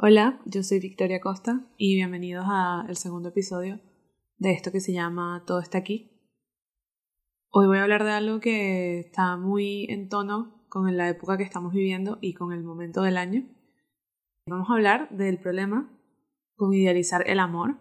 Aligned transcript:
Hola, 0.00 0.38
yo 0.44 0.62
soy 0.62 0.78
Victoria 0.78 1.18
Costa 1.18 1.66
y 1.76 1.96
bienvenidos 1.96 2.44
al 2.48 2.96
segundo 2.96 3.30
episodio 3.30 3.80
de 4.36 4.52
esto 4.52 4.70
que 4.70 4.78
se 4.78 4.92
llama 4.92 5.42
Todo 5.44 5.58
está 5.58 5.78
aquí. 5.78 6.22
Hoy 7.50 7.66
voy 7.66 7.78
a 7.78 7.82
hablar 7.82 8.04
de 8.04 8.12
algo 8.12 8.38
que 8.38 9.00
está 9.00 9.36
muy 9.36 9.86
en 9.90 10.08
tono 10.08 10.64
con 10.68 10.96
la 10.96 11.08
época 11.08 11.36
que 11.36 11.42
estamos 11.42 11.72
viviendo 11.72 12.18
y 12.20 12.34
con 12.34 12.52
el 12.52 12.62
momento 12.62 13.02
del 13.02 13.16
año. 13.16 13.48
Vamos 14.46 14.70
a 14.70 14.74
hablar 14.74 15.08
del 15.10 15.40
problema 15.40 15.90
con 16.54 16.72
idealizar 16.72 17.28
el 17.28 17.40
amor. 17.40 17.76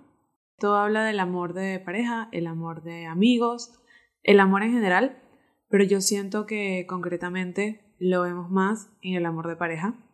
Todo 0.58 0.78
habla 0.78 1.04
del 1.04 1.20
amor 1.20 1.54
de 1.54 1.80
pareja, 1.80 2.30
el 2.32 2.48
amor 2.48 2.82
de 2.82 3.06
amigos, 3.06 3.80
el 4.24 4.40
amor 4.40 4.64
en 4.64 4.74
general, 4.74 5.22
pero 5.70 5.84
yo 5.84 6.02
siento 6.02 6.48
que 6.48 6.88
concretamente 6.90 7.96
lo 8.00 8.24
vemos 8.24 8.50
más 8.50 8.90
en 9.04 9.14
el 9.14 9.28
amor 9.28 9.48
de 9.48 9.56
pareja 9.56 10.07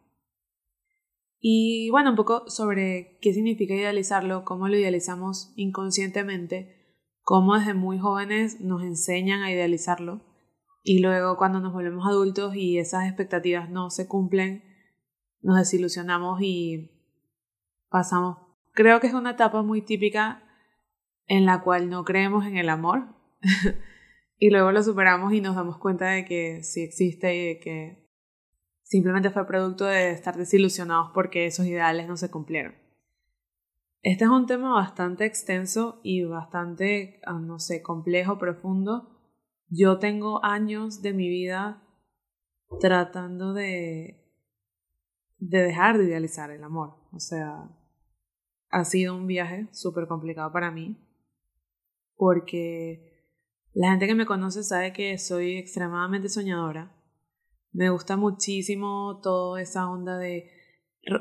y 1.46 1.90
bueno, 1.90 2.12
un 2.12 2.16
poco 2.16 2.50
sobre 2.50 3.18
qué 3.22 3.34
significa 3.34 3.74
idealizarlo, 3.74 4.46
cómo 4.46 4.70
lo 4.70 4.78
idealizamos 4.78 5.52
inconscientemente, 5.58 6.96
cómo 7.22 7.60
desde 7.60 7.74
muy 7.74 8.00
jóvenes 8.00 8.62
nos 8.62 8.82
enseñan 8.82 9.42
a 9.42 9.52
idealizarlo 9.52 10.22
y 10.84 11.00
luego 11.02 11.36
cuando 11.36 11.60
nos 11.60 11.74
volvemos 11.74 12.08
adultos 12.08 12.56
y 12.56 12.78
esas 12.78 13.08
expectativas 13.10 13.70
no 13.70 13.90
se 13.90 14.08
cumplen, 14.08 14.64
nos 15.42 15.58
desilusionamos 15.58 16.40
y 16.42 16.92
pasamos. 17.90 18.38
Creo 18.72 19.02
que 19.02 19.08
es 19.08 19.14
una 19.14 19.32
etapa 19.32 19.64
muy 19.64 19.82
típica 19.82 20.44
en 21.28 21.46
la 21.46 21.60
cual 21.60 21.90
no 21.90 22.06
creemos 22.06 22.46
en 22.46 22.56
el 22.56 22.70
amor 22.70 23.18
y 24.40 24.50
luego 24.50 24.72
lo 24.72 24.82
superamos 24.82 25.34
y 25.34 25.42
nos 25.42 25.58
damos 25.58 25.78
cuenta 25.78 26.06
de 26.06 26.24
que 26.24 26.64
sí 26.64 26.84
existe 26.84 27.36
y 27.36 27.48
de 27.48 27.60
que 27.60 28.03
Simplemente 28.94 29.32
fue 29.32 29.48
producto 29.48 29.86
de 29.86 30.12
estar 30.12 30.38
desilusionados 30.38 31.10
porque 31.16 31.48
esos 31.48 31.66
ideales 31.66 32.08
no 32.08 32.16
se 32.16 32.30
cumplieron. 32.30 32.76
Este 34.04 34.26
es 34.26 34.30
un 34.30 34.46
tema 34.46 34.72
bastante 34.76 35.26
extenso 35.26 36.00
y 36.04 36.26
bastante, 36.26 37.20
ah, 37.26 37.40
no 37.40 37.58
sé, 37.58 37.82
complejo, 37.82 38.38
profundo. 38.38 39.20
Yo 39.68 39.98
tengo 39.98 40.46
años 40.46 41.02
de 41.02 41.12
mi 41.12 41.28
vida 41.28 41.82
tratando 42.80 43.54
de, 43.54 44.32
de 45.40 45.64
dejar 45.64 45.98
de 45.98 46.04
idealizar 46.04 46.52
el 46.52 46.64
amor. 46.64 46.94
O 47.14 47.20
sea, 47.20 47.76
ha 48.70 48.86
sido 48.86 49.16
un 49.16 49.26
viaje 49.26 49.70
súper 49.72 50.06
complicado 50.06 50.52
para 50.52 50.70
mí 50.70 51.04
porque 52.16 53.32
la 53.74 53.90
gente 53.90 54.06
que 54.06 54.14
me 54.14 54.28
conoce 54.28 54.62
sabe 54.62 54.94
que 54.94 55.18
soy 55.18 55.58
extremadamente 55.58 56.30
soñadora 56.30 57.03
me 57.74 57.90
gusta 57.90 58.18
muchísimo 58.18 59.20
toda 59.22 59.62
esa 59.62 59.90
onda 59.90 60.18
de 60.18 60.50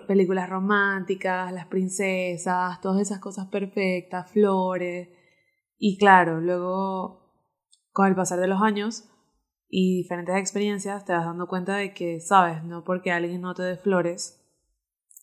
películas 0.06 0.48
románticas, 0.48 1.52
las 1.52 1.66
princesas, 1.66 2.80
todas 2.80 3.00
esas 3.00 3.18
cosas 3.18 3.48
perfectas, 3.48 4.30
flores. 4.30 5.08
Y 5.78 5.98
claro, 5.98 6.40
luego 6.40 7.32
con 7.90 8.06
el 8.06 8.14
pasar 8.14 8.38
de 8.38 8.46
los 8.46 8.62
años 8.62 9.08
y 9.68 9.96
diferentes 9.96 10.36
experiencias 10.36 11.04
te 11.04 11.12
vas 11.12 11.24
dando 11.24 11.48
cuenta 11.48 11.76
de 11.76 11.92
que, 11.94 12.20
sabes, 12.20 12.62
no 12.62 12.84
porque 12.84 13.10
alguien 13.10 13.40
no 13.40 13.54
te 13.54 13.62
dé 13.62 13.76
flores 13.76 14.38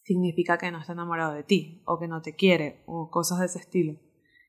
significa 0.03 0.58
que 0.58 0.71
no 0.71 0.80
está 0.80 0.93
enamorado 0.93 1.33
de 1.33 1.43
ti 1.43 1.83
o 1.86 1.99
que 1.99 2.08
no 2.08 2.23
te 2.23 2.36
quiere 2.36 2.83
o 2.88 3.11
cosas 3.11 3.39
de 3.39 3.45
ese 3.45 3.59
estilo. 3.59 3.99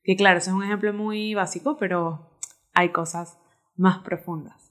Que 0.02 0.16
claro, 0.16 0.38
es 0.38 0.48
un 0.48 0.64
ejemplo 0.64 0.94
muy 0.94 1.34
básico, 1.34 1.76
pero 1.78 2.38
hay 2.72 2.92
cosas 2.92 3.38
más 3.76 3.98
profundas. 3.98 4.69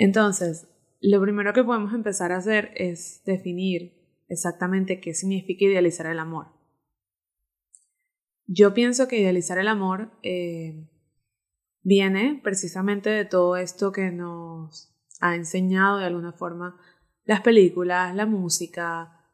Entonces, 0.00 0.68
lo 1.00 1.20
primero 1.20 1.52
que 1.52 1.64
podemos 1.64 1.92
empezar 1.92 2.30
a 2.30 2.36
hacer 2.36 2.70
es 2.76 3.20
definir 3.24 3.98
exactamente 4.28 5.00
qué 5.00 5.12
significa 5.12 5.64
idealizar 5.64 6.06
el 6.06 6.20
amor. 6.20 6.46
Yo 8.46 8.74
pienso 8.74 9.08
que 9.08 9.18
idealizar 9.18 9.58
el 9.58 9.66
amor 9.66 10.12
eh, 10.22 10.88
viene 11.82 12.40
precisamente 12.44 13.10
de 13.10 13.24
todo 13.24 13.56
esto 13.56 13.90
que 13.90 14.12
nos 14.12 14.94
ha 15.20 15.34
enseñado 15.34 15.98
de 15.98 16.06
alguna 16.06 16.32
forma 16.32 16.76
las 17.24 17.40
películas, 17.40 18.14
la 18.14 18.24
música, 18.24 19.26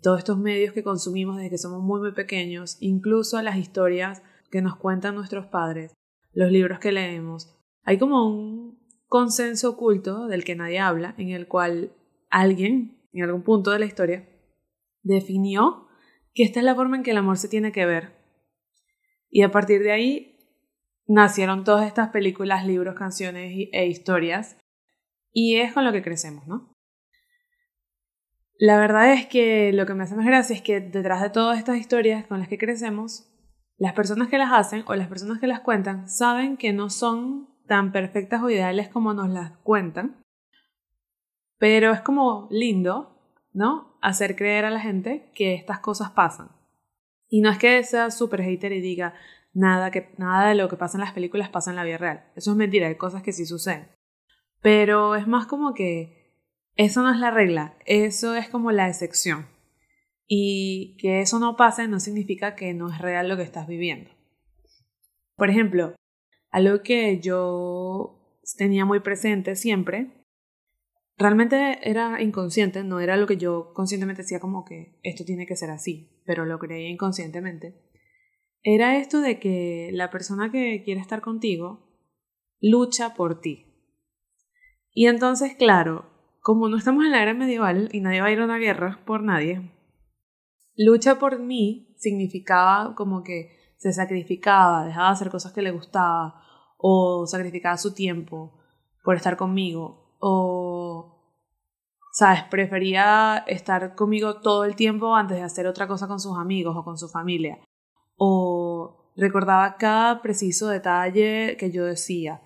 todos 0.00 0.20
estos 0.20 0.38
medios 0.38 0.72
que 0.72 0.82
consumimos 0.82 1.36
desde 1.36 1.50
que 1.50 1.58
somos 1.58 1.82
muy 1.82 2.00
muy 2.00 2.12
pequeños, 2.12 2.78
incluso 2.80 3.40
las 3.42 3.58
historias 3.58 4.22
que 4.50 4.62
nos 4.62 4.76
cuentan 4.76 5.14
nuestros 5.14 5.44
padres, 5.46 5.92
los 6.32 6.50
libros 6.50 6.78
que 6.78 6.90
leemos. 6.90 7.54
Hay 7.82 7.98
como 7.98 8.26
un 8.26 8.75
consenso 9.06 9.70
oculto 9.70 10.26
del 10.26 10.44
que 10.44 10.56
nadie 10.56 10.78
habla, 10.78 11.14
en 11.18 11.30
el 11.30 11.48
cual 11.48 11.92
alguien, 12.30 13.00
en 13.12 13.24
algún 13.24 13.42
punto 13.42 13.70
de 13.70 13.78
la 13.78 13.86
historia, 13.86 14.28
definió 15.02 15.88
que 16.34 16.42
esta 16.42 16.60
es 16.60 16.64
la 16.64 16.74
forma 16.74 16.96
en 16.96 17.02
que 17.02 17.12
el 17.12 17.16
amor 17.16 17.38
se 17.38 17.48
tiene 17.48 17.72
que 17.72 17.86
ver. 17.86 18.12
Y 19.30 19.42
a 19.42 19.50
partir 19.50 19.82
de 19.82 19.92
ahí 19.92 20.36
nacieron 21.06 21.64
todas 21.64 21.86
estas 21.86 22.10
películas, 22.10 22.66
libros, 22.66 22.94
canciones 22.94 23.52
e 23.72 23.86
historias. 23.86 24.56
Y 25.32 25.56
es 25.56 25.72
con 25.72 25.84
lo 25.84 25.92
que 25.92 26.02
crecemos, 26.02 26.46
¿no? 26.46 26.72
La 28.58 28.78
verdad 28.78 29.12
es 29.12 29.26
que 29.26 29.72
lo 29.72 29.84
que 29.84 29.94
me 29.94 30.04
hace 30.04 30.16
más 30.16 30.26
gracia 30.26 30.56
es 30.56 30.62
que 30.62 30.80
detrás 30.80 31.20
de 31.20 31.30
todas 31.30 31.58
estas 31.58 31.76
historias 31.76 32.26
con 32.26 32.38
las 32.38 32.48
que 32.48 32.56
crecemos, 32.56 33.30
las 33.76 33.92
personas 33.92 34.28
que 34.28 34.38
las 34.38 34.50
hacen 34.52 34.82
o 34.86 34.94
las 34.94 35.08
personas 35.08 35.38
que 35.38 35.46
las 35.46 35.60
cuentan 35.60 36.08
saben 36.08 36.56
que 36.56 36.72
no 36.72 36.88
son 36.88 37.50
tan 37.66 37.92
perfectas 37.92 38.42
o 38.42 38.50
ideales 38.50 38.88
como 38.88 39.14
nos 39.14 39.28
las 39.28 39.52
cuentan. 39.58 40.22
Pero 41.58 41.92
es 41.92 42.00
como 42.00 42.48
lindo, 42.50 43.18
¿no? 43.52 43.98
Hacer 44.02 44.36
creer 44.36 44.64
a 44.64 44.70
la 44.70 44.80
gente 44.80 45.30
que 45.34 45.54
estas 45.54 45.80
cosas 45.80 46.10
pasan. 46.10 46.50
Y 47.28 47.40
no 47.40 47.50
es 47.50 47.58
que 47.58 47.82
sea 47.82 48.10
súper 48.10 48.42
hater 48.42 48.72
y 48.72 48.80
diga 48.80 49.14
nada, 49.52 49.90
que, 49.90 50.12
nada 50.18 50.48
de 50.48 50.54
lo 50.54 50.68
que 50.68 50.76
pasa 50.76 50.98
en 50.98 51.04
las 51.04 51.12
películas 51.12 51.48
pasa 51.48 51.70
en 51.70 51.76
la 51.76 51.84
vida 51.84 51.98
real. 51.98 52.24
Eso 52.36 52.52
es 52.52 52.56
mentira, 52.56 52.88
hay 52.88 52.96
cosas 52.96 53.22
que 53.22 53.32
sí 53.32 53.46
suceden. 53.46 53.88
Pero 54.60 55.16
es 55.16 55.26
más 55.26 55.46
como 55.46 55.74
que 55.74 56.34
eso 56.76 57.02
no 57.02 57.10
es 57.10 57.18
la 57.18 57.30
regla, 57.30 57.76
eso 57.86 58.34
es 58.34 58.48
como 58.48 58.70
la 58.70 58.88
excepción. 58.88 59.46
Y 60.28 60.96
que 60.98 61.20
eso 61.20 61.38
no 61.38 61.56
pase 61.56 61.88
no 61.88 62.00
significa 62.00 62.54
que 62.54 62.74
no 62.74 62.90
es 62.90 62.98
real 62.98 63.28
lo 63.28 63.36
que 63.36 63.44
estás 63.44 63.66
viviendo. 63.66 64.10
Por 65.36 65.50
ejemplo, 65.50 65.94
algo 66.50 66.82
que 66.82 67.20
yo 67.20 68.40
tenía 68.56 68.84
muy 68.84 69.00
presente 69.00 69.56
siempre, 69.56 70.24
realmente 71.16 71.78
era 71.82 72.22
inconsciente, 72.22 72.84
no 72.84 73.00
era 73.00 73.16
lo 73.16 73.26
que 73.26 73.36
yo 73.36 73.72
conscientemente 73.74 74.22
decía 74.22 74.40
como 74.40 74.64
que 74.64 74.98
esto 75.02 75.24
tiene 75.24 75.46
que 75.46 75.56
ser 75.56 75.70
así, 75.70 76.22
pero 76.24 76.44
lo 76.44 76.58
creía 76.58 76.88
inconscientemente, 76.88 77.74
era 78.62 78.98
esto 78.98 79.20
de 79.20 79.38
que 79.38 79.90
la 79.92 80.10
persona 80.10 80.50
que 80.50 80.82
quiere 80.84 81.00
estar 81.00 81.20
contigo 81.20 81.86
lucha 82.60 83.14
por 83.14 83.40
ti. 83.40 83.66
Y 84.92 85.06
entonces, 85.06 85.54
claro, 85.54 86.10
como 86.40 86.68
no 86.68 86.76
estamos 86.76 87.04
en 87.04 87.12
la 87.12 87.22
era 87.22 87.34
medieval 87.34 87.88
y 87.92 88.00
nadie 88.00 88.20
va 88.20 88.26
a 88.28 88.32
ir 88.32 88.40
a 88.40 88.44
una 88.44 88.58
guerra 88.58 89.02
por 89.04 89.22
nadie, 89.22 89.70
lucha 90.74 91.18
por 91.18 91.38
mí 91.38 91.94
significaba 91.96 92.94
como 92.94 93.22
que 93.22 93.55
se 93.76 93.92
sacrificaba, 93.92 94.84
dejaba 94.84 95.08
de 95.08 95.12
hacer 95.14 95.30
cosas 95.30 95.52
que 95.52 95.62
le 95.62 95.70
gustaba, 95.70 96.42
o 96.78 97.26
sacrificaba 97.26 97.76
su 97.76 97.94
tiempo 97.94 98.58
por 99.02 99.16
estar 99.16 99.36
conmigo 99.36 100.06
o, 100.18 101.22
sabes, 102.12 102.44
prefería 102.44 103.44
estar 103.46 103.94
conmigo 103.94 104.40
todo 104.40 104.64
el 104.64 104.76
tiempo 104.76 105.14
antes 105.14 105.36
de 105.36 105.42
hacer 105.42 105.66
otra 105.66 105.86
cosa 105.86 106.08
con 106.08 106.20
sus 106.20 106.38
amigos 106.38 106.76
o 106.76 106.84
con 106.84 106.98
su 106.98 107.08
familia. 107.08 107.58
O 108.16 109.12
recordaba 109.16 109.76
cada 109.76 110.22
preciso 110.22 110.68
detalle 110.68 111.56
que 111.58 111.70
yo 111.70 111.84
decía, 111.84 112.42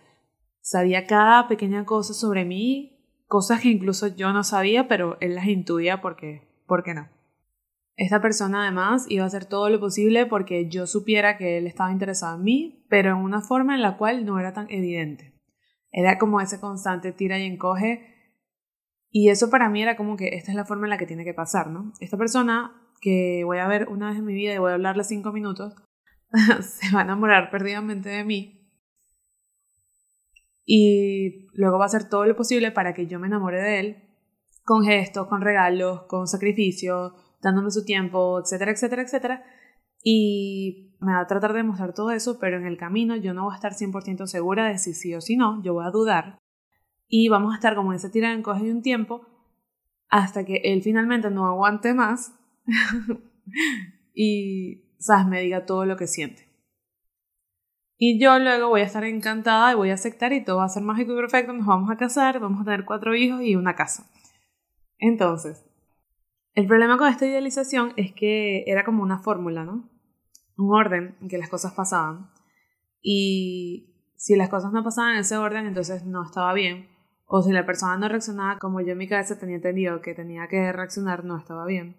sabía 0.60 1.06
cada 1.06 1.48
pequeña 1.48 1.84
cosa 1.84 2.12
sobre 2.12 2.44
mí, 2.44 2.98
cosas 3.26 3.60
que 3.60 3.68
incluso 3.68 4.09
yo 4.09 4.32
no 4.32 4.44
sabía, 4.44 4.88
pero 4.88 5.16
él 5.21 5.34
las 5.36 5.47
intuía 5.47 6.00
porque, 6.00 6.48
¿por 6.66 6.82
qué 6.82 6.94
no? 6.94 7.09
Esta 8.00 8.22
persona 8.22 8.62
además 8.62 9.04
iba 9.10 9.24
a 9.24 9.26
hacer 9.26 9.44
todo 9.44 9.68
lo 9.68 9.78
posible 9.78 10.24
porque 10.24 10.70
yo 10.70 10.86
supiera 10.86 11.36
que 11.36 11.58
él 11.58 11.66
estaba 11.66 11.92
interesado 11.92 12.38
en 12.38 12.44
mí, 12.44 12.86
pero 12.88 13.10
en 13.10 13.16
una 13.16 13.42
forma 13.42 13.74
en 13.74 13.82
la 13.82 13.98
cual 13.98 14.24
no 14.24 14.41
era 14.41 14.54
tan 14.54 14.70
evidente. 14.70 15.34
Era 15.92 16.16
como 16.16 16.41
ese 16.41 16.60
constante 16.60 17.12
tira 17.12 17.38
y 17.38 17.44
encoge. 17.44 18.32
Y 19.10 19.28
eso 19.28 19.50
para 19.50 19.68
mí 19.68 19.82
era 19.82 19.98
como 19.98 20.16
que 20.16 20.28
esta 20.28 20.50
es 20.50 20.56
la 20.56 20.64
forma 20.64 20.86
en 20.86 20.91
la 20.91 20.97
que 20.97 21.04
tiene 21.04 21.26
que 21.26 21.34
pasar, 21.34 21.66
¿no? 21.66 21.92
Esta 22.00 22.16
persona 22.16 22.72
que 23.02 23.42
voy 23.44 23.58
a 23.58 23.68
ver 23.68 23.86
una 23.91 24.08
vez 24.08 24.16
en 24.16 24.24
mi 24.24 24.32
vida 24.32 24.54
y 24.54 24.58
voy 24.58 24.70
a 24.70 24.76
hablarle 24.76 25.04
cinco 25.04 25.30
minutos, 25.30 25.74
se 26.62 26.94
va 26.94 27.00
a 27.00 27.04
enamorar 27.04 27.50
perdidamente 27.50 28.08
de 28.08 28.24
mí. 28.24 28.72
Y 30.64 31.48
luego 31.53 31.76
va 31.76 31.84
a 31.84 31.88
hacer 31.88 32.08
todo 32.08 32.24
lo 32.24 32.34
posible 32.34 32.70
para 32.70 32.94
que 32.94 33.06
yo 33.06 33.20
me 33.20 33.26
enamore 33.26 33.60
de 33.60 33.80
él, 33.80 33.96
con 34.64 34.84
gestos, 34.84 35.26
con 35.28 35.42
regalos, 35.42 36.04
con 36.04 36.26
sacrificios, 36.26 37.12
dándome 37.41 37.71
su 37.71 37.84
tiempo, 37.84 38.41
etcétera, 38.41 38.72
etcétera, 38.72 39.03
etcétera. 39.03 39.45
Y 40.03 40.95
me 41.01 41.13
va 41.13 41.21
a 41.21 41.27
tratar 41.27 41.53
de 41.53 41.63
mostrar 41.63 41.95
todo 41.95 42.10
eso, 42.10 42.39
pero 42.39 42.57
en 42.57 42.66
el 42.66 42.77
camino 42.77 43.16
yo 43.16 43.34
no 43.34 43.45
voy 43.45 43.53
a 43.53 43.57
estar 43.57 43.75
100% 43.75 44.27
segura 44.27 44.66
de 44.66 44.78
si 44.78 44.95
sí 44.95 45.15
o 45.15 45.21
si 45.21 45.37
no, 45.37 45.63
yo 45.63 45.75
voy 45.75 45.87
a 45.87 45.91
dudar. 45.91 46.39
Y 47.09 47.28
vamos 47.28 47.53
a 47.53 47.57
estar 47.57 47.75
como 47.75 47.92
en 47.92 47.97
esa 47.97 48.10
tira 48.10 48.33
en 48.33 48.42
coge 48.42 48.65
de 48.65 48.72
un 48.72 48.83
tiempo 48.83 49.27
hasta 50.09 50.45
que 50.45 50.60
él 50.65 50.83
finalmente 50.83 51.31
no 51.31 51.47
aguante 51.47 51.95
más 51.95 52.34
y, 54.15 54.83
¿sabes? 54.98 55.27
Me 55.27 55.41
diga 55.41 55.66
todo 55.66 55.87
lo 55.87 55.97
que 55.97 56.07
siente. 56.07 56.48
Y 58.03 58.19
yo 58.19 58.39
luego 58.39 58.71
voy 58.71 58.81
a 58.81 58.84
estar 58.84 59.04
encantada 59.04 59.72
y 59.72 59.75
voy 59.75 59.91
a 59.91 59.95
aceptar 59.95 60.33
y 60.33 60.42
todo 60.42 60.59
va 60.59 60.65
a 60.65 60.71
ser 60.71 60.83
mágico 60.83 61.13
y 61.13 61.16
perfecto, 61.16 61.53
nos 61.53 61.66
vamos 61.66 61.91
a 61.91 61.97
casar, 61.97 62.41
vamos 62.41 62.63
a 62.63 62.65
tener 62.65 62.87
cuatro 62.87 63.15
hijos 63.15 63.42
y 63.42 63.57
una 63.57 63.77
casa. 63.77 64.10
Entonces, 64.98 65.69
el 66.60 66.66
problema 66.66 66.98
con 66.98 67.09
esta 67.09 67.27
idealización 67.27 67.95
es 67.97 68.12
que 68.12 68.65
era 68.66 68.84
como 68.84 69.03
una 69.03 69.18
fórmula, 69.18 69.65
¿no? 69.65 69.89
Un 70.59 70.74
orden 70.74 71.16
en 71.22 71.28
que 71.28 71.39
las 71.39 71.48
cosas 71.48 71.72
pasaban. 71.72 72.30
Y 73.01 74.12
si 74.16 74.36
las 74.36 74.51
cosas 74.51 74.71
no 74.71 74.84
pasaban 74.84 75.15
en 75.15 75.21
ese 75.21 75.39
orden, 75.39 75.66
entonces 75.66 76.04
no 76.04 76.22
estaba 76.22 76.53
bien. 76.53 76.89
O 77.24 77.41
si 77.41 77.51
la 77.51 77.65
persona 77.65 77.97
no 77.97 78.09
reaccionaba 78.09 78.59
como 78.59 78.83
yo 78.83 78.92
en 78.92 78.98
mi 78.98 79.09
cabeza 79.09 79.39
tenía 79.39 79.57
entendido 79.57 80.03
que 80.03 80.15
tenía 80.15 80.48
que 80.48 80.71
reaccionar, 80.71 81.24
no 81.24 81.39
estaba 81.39 81.65
bien. 81.65 81.97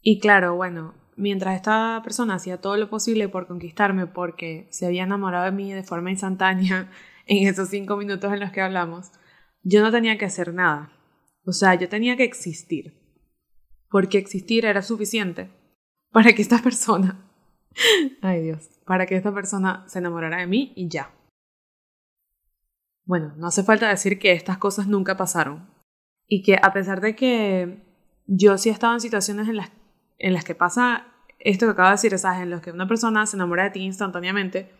Y 0.00 0.20
claro, 0.20 0.54
bueno, 0.54 0.94
mientras 1.16 1.56
esta 1.56 2.00
persona 2.04 2.34
hacía 2.34 2.60
todo 2.60 2.76
lo 2.76 2.88
posible 2.88 3.28
por 3.28 3.48
conquistarme 3.48 4.06
porque 4.06 4.68
se 4.70 4.86
había 4.86 5.02
enamorado 5.02 5.46
de 5.46 5.50
mí 5.50 5.72
de 5.72 5.82
forma 5.82 6.12
instantánea 6.12 6.88
en 7.26 7.48
esos 7.48 7.68
cinco 7.68 7.96
minutos 7.96 8.32
en 8.32 8.38
los 8.38 8.52
que 8.52 8.60
hablamos, 8.60 9.10
yo 9.64 9.82
no 9.82 9.90
tenía 9.90 10.18
que 10.18 10.26
hacer 10.26 10.54
nada. 10.54 10.95
O 11.46 11.52
sea, 11.52 11.74
yo 11.74 11.88
tenía 11.88 12.16
que 12.16 12.24
existir. 12.24 13.00
Porque 13.88 14.18
existir 14.18 14.66
era 14.66 14.82
suficiente 14.82 15.48
para 16.10 16.32
que 16.32 16.42
esta 16.42 16.58
persona, 16.58 17.24
ay 18.22 18.42
Dios, 18.42 18.68
para 18.84 19.06
que 19.06 19.16
esta 19.16 19.32
persona 19.32 19.84
se 19.88 20.00
enamorara 20.00 20.38
de 20.38 20.46
mí 20.46 20.72
y 20.76 20.88
ya. 20.88 21.14
Bueno, 23.04 23.32
no 23.36 23.46
hace 23.46 23.62
falta 23.62 23.88
decir 23.88 24.18
que 24.18 24.32
estas 24.32 24.58
cosas 24.58 24.88
nunca 24.88 25.16
pasaron. 25.16 25.70
Y 26.28 26.42
que 26.42 26.58
a 26.60 26.72
pesar 26.72 27.00
de 27.00 27.14
que 27.14 27.82
yo 28.26 28.58
sí 28.58 28.68
he 28.68 28.72
estado 28.72 28.94
en 28.94 29.00
situaciones 29.00 29.48
en 29.48 29.56
las, 29.56 29.70
en 30.18 30.32
las 30.32 30.44
que 30.44 30.56
pasa 30.56 31.06
esto 31.38 31.66
que 31.66 31.72
acabo 31.72 31.88
de 31.88 31.92
decir, 31.92 32.18
¿sabes? 32.18 32.42
En 32.42 32.50
los 32.50 32.60
que 32.60 32.72
una 32.72 32.88
persona 32.88 33.24
se 33.26 33.36
enamora 33.36 33.64
de 33.64 33.70
ti 33.70 33.80
instantáneamente 33.80 34.72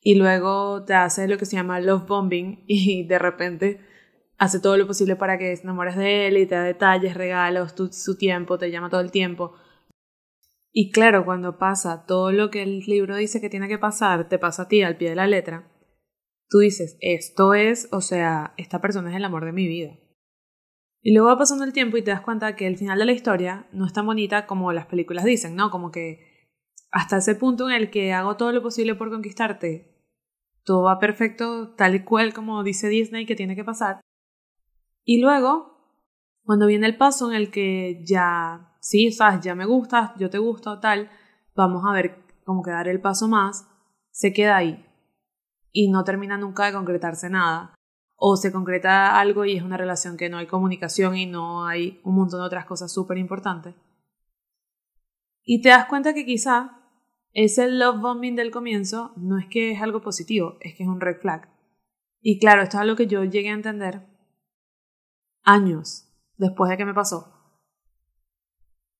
y 0.00 0.16
luego 0.16 0.84
te 0.84 0.94
hace 0.94 1.28
lo 1.28 1.38
que 1.38 1.46
se 1.46 1.56
llama 1.56 1.80
love 1.80 2.06
bombing 2.06 2.64
y 2.66 3.06
de 3.06 3.18
repente 3.18 3.80
hace 4.38 4.60
todo 4.60 4.76
lo 4.76 4.86
posible 4.86 5.16
para 5.16 5.38
que 5.38 5.54
te 5.54 5.62
enamores 5.62 5.96
de 5.96 6.28
él 6.28 6.36
y 6.36 6.46
te 6.46 6.54
da 6.54 6.62
detalles, 6.62 7.14
regalos, 7.14 7.74
su 7.92 8.16
tiempo, 8.16 8.58
te 8.58 8.70
llama 8.70 8.90
todo 8.90 9.00
el 9.00 9.10
tiempo. 9.10 9.54
Y 10.72 10.90
claro, 10.90 11.24
cuando 11.24 11.58
pasa 11.58 12.04
todo 12.06 12.32
lo 12.32 12.50
que 12.50 12.62
el 12.62 12.80
libro 12.80 13.16
dice 13.16 13.40
que 13.40 13.48
tiene 13.48 13.68
que 13.68 13.78
pasar, 13.78 14.28
te 14.28 14.38
pasa 14.38 14.62
a 14.62 14.68
ti 14.68 14.82
al 14.82 14.98
pie 14.98 15.08
de 15.08 15.16
la 15.16 15.26
letra, 15.26 15.72
tú 16.50 16.58
dices, 16.58 16.98
esto 17.00 17.54
es, 17.54 17.88
o 17.92 18.00
sea, 18.02 18.52
esta 18.58 18.80
persona 18.80 19.10
es 19.10 19.16
el 19.16 19.24
amor 19.24 19.46
de 19.46 19.52
mi 19.52 19.66
vida. 19.66 19.96
Y 21.02 21.14
luego 21.14 21.28
va 21.28 21.38
pasando 21.38 21.64
el 21.64 21.72
tiempo 21.72 21.96
y 21.96 22.02
te 22.02 22.10
das 22.10 22.20
cuenta 22.20 22.56
que 22.56 22.66
el 22.66 22.76
final 22.76 22.98
de 22.98 23.06
la 23.06 23.12
historia 23.12 23.68
no 23.72 23.86
es 23.86 23.92
tan 23.92 24.04
bonita 24.04 24.46
como 24.46 24.72
las 24.72 24.86
películas 24.86 25.24
dicen, 25.24 25.54
¿no? 25.54 25.70
Como 25.70 25.90
que 25.90 26.50
hasta 26.90 27.18
ese 27.18 27.36
punto 27.36 27.70
en 27.70 27.76
el 27.76 27.90
que 27.90 28.12
hago 28.12 28.36
todo 28.36 28.52
lo 28.52 28.62
posible 28.62 28.94
por 28.96 29.10
conquistarte, 29.10 29.96
todo 30.64 30.82
va 30.82 30.98
perfecto, 30.98 31.74
tal 31.76 31.94
y 31.94 32.04
cual 32.04 32.34
como 32.34 32.62
dice 32.64 32.88
Disney 32.88 33.24
que 33.24 33.36
tiene 33.36 33.54
que 33.54 33.64
pasar. 33.64 34.00
Y 35.08 35.20
luego, 35.20 35.78
cuando 36.44 36.66
viene 36.66 36.84
el 36.86 36.96
paso 36.96 37.30
en 37.30 37.36
el 37.36 37.52
que 37.52 38.02
ya, 38.04 38.76
sí, 38.80 39.12
sabes, 39.12 39.40
ya 39.40 39.54
me 39.54 39.64
gustas, 39.64 40.10
yo 40.18 40.28
te 40.28 40.38
gusto, 40.38 40.80
tal, 40.80 41.08
vamos 41.54 41.84
a 41.86 41.92
ver 41.92 42.24
cómo 42.44 42.60
que 42.64 42.72
dar 42.72 42.88
el 42.88 43.00
paso 43.00 43.28
más, 43.28 43.68
se 44.10 44.32
queda 44.32 44.56
ahí. 44.56 44.84
Y 45.70 45.90
no 45.90 46.02
termina 46.02 46.36
nunca 46.36 46.66
de 46.66 46.72
concretarse 46.72 47.30
nada. 47.30 47.72
O 48.16 48.36
se 48.36 48.50
concreta 48.50 49.20
algo 49.20 49.44
y 49.44 49.56
es 49.56 49.62
una 49.62 49.76
relación 49.76 50.16
que 50.16 50.28
no 50.28 50.38
hay 50.38 50.48
comunicación 50.48 51.16
y 51.16 51.26
no 51.26 51.66
hay 51.66 52.00
un 52.02 52.16
montón 52.16 52.40
de 52.40 52.46
otras 52.46 52.66
cosas 52.66 52.92
súper 52.92 53.16
importantes. 53.16 53.76
Y 55.44 55.62
te 55.62 55.68
das 55.68 55.86
cuenta 55.86 56.14
que 56.14 56.26
quizá 56.26 56.80
ese 57.32 57.68
love 57.68 58.00
bombing 58.00 58.34
del 58.34 58.50
comienzo 58.50 59.12
no 59.16 59.38
es 59.38 59.46
que 59.46 59.70
es 59.70 59.82
algo 59.82 60.02
positivo, 60.02 60.56
es 60.62 60.74
que 60.74 60.82
es 60.82 60.88
un 60.88 61.00
red 61.00 61.20
flag. 61.20 61.48
Y 62.20 62.40
claro, 62.40 62.62
esto 62.62 62.78
es 62.78 62.80
algo 62.80 62.96
que 62.96 63.06
yo 63.06 63.22
llegué 63.22 63.50
a 63.50 63.54
entender 63.54 64.15
años 65.46 66.12
después 66.36 66.70
de 66.70 66.76
que 66.76 66.84
me 66.84 66.92
pasó. 66.92 67.32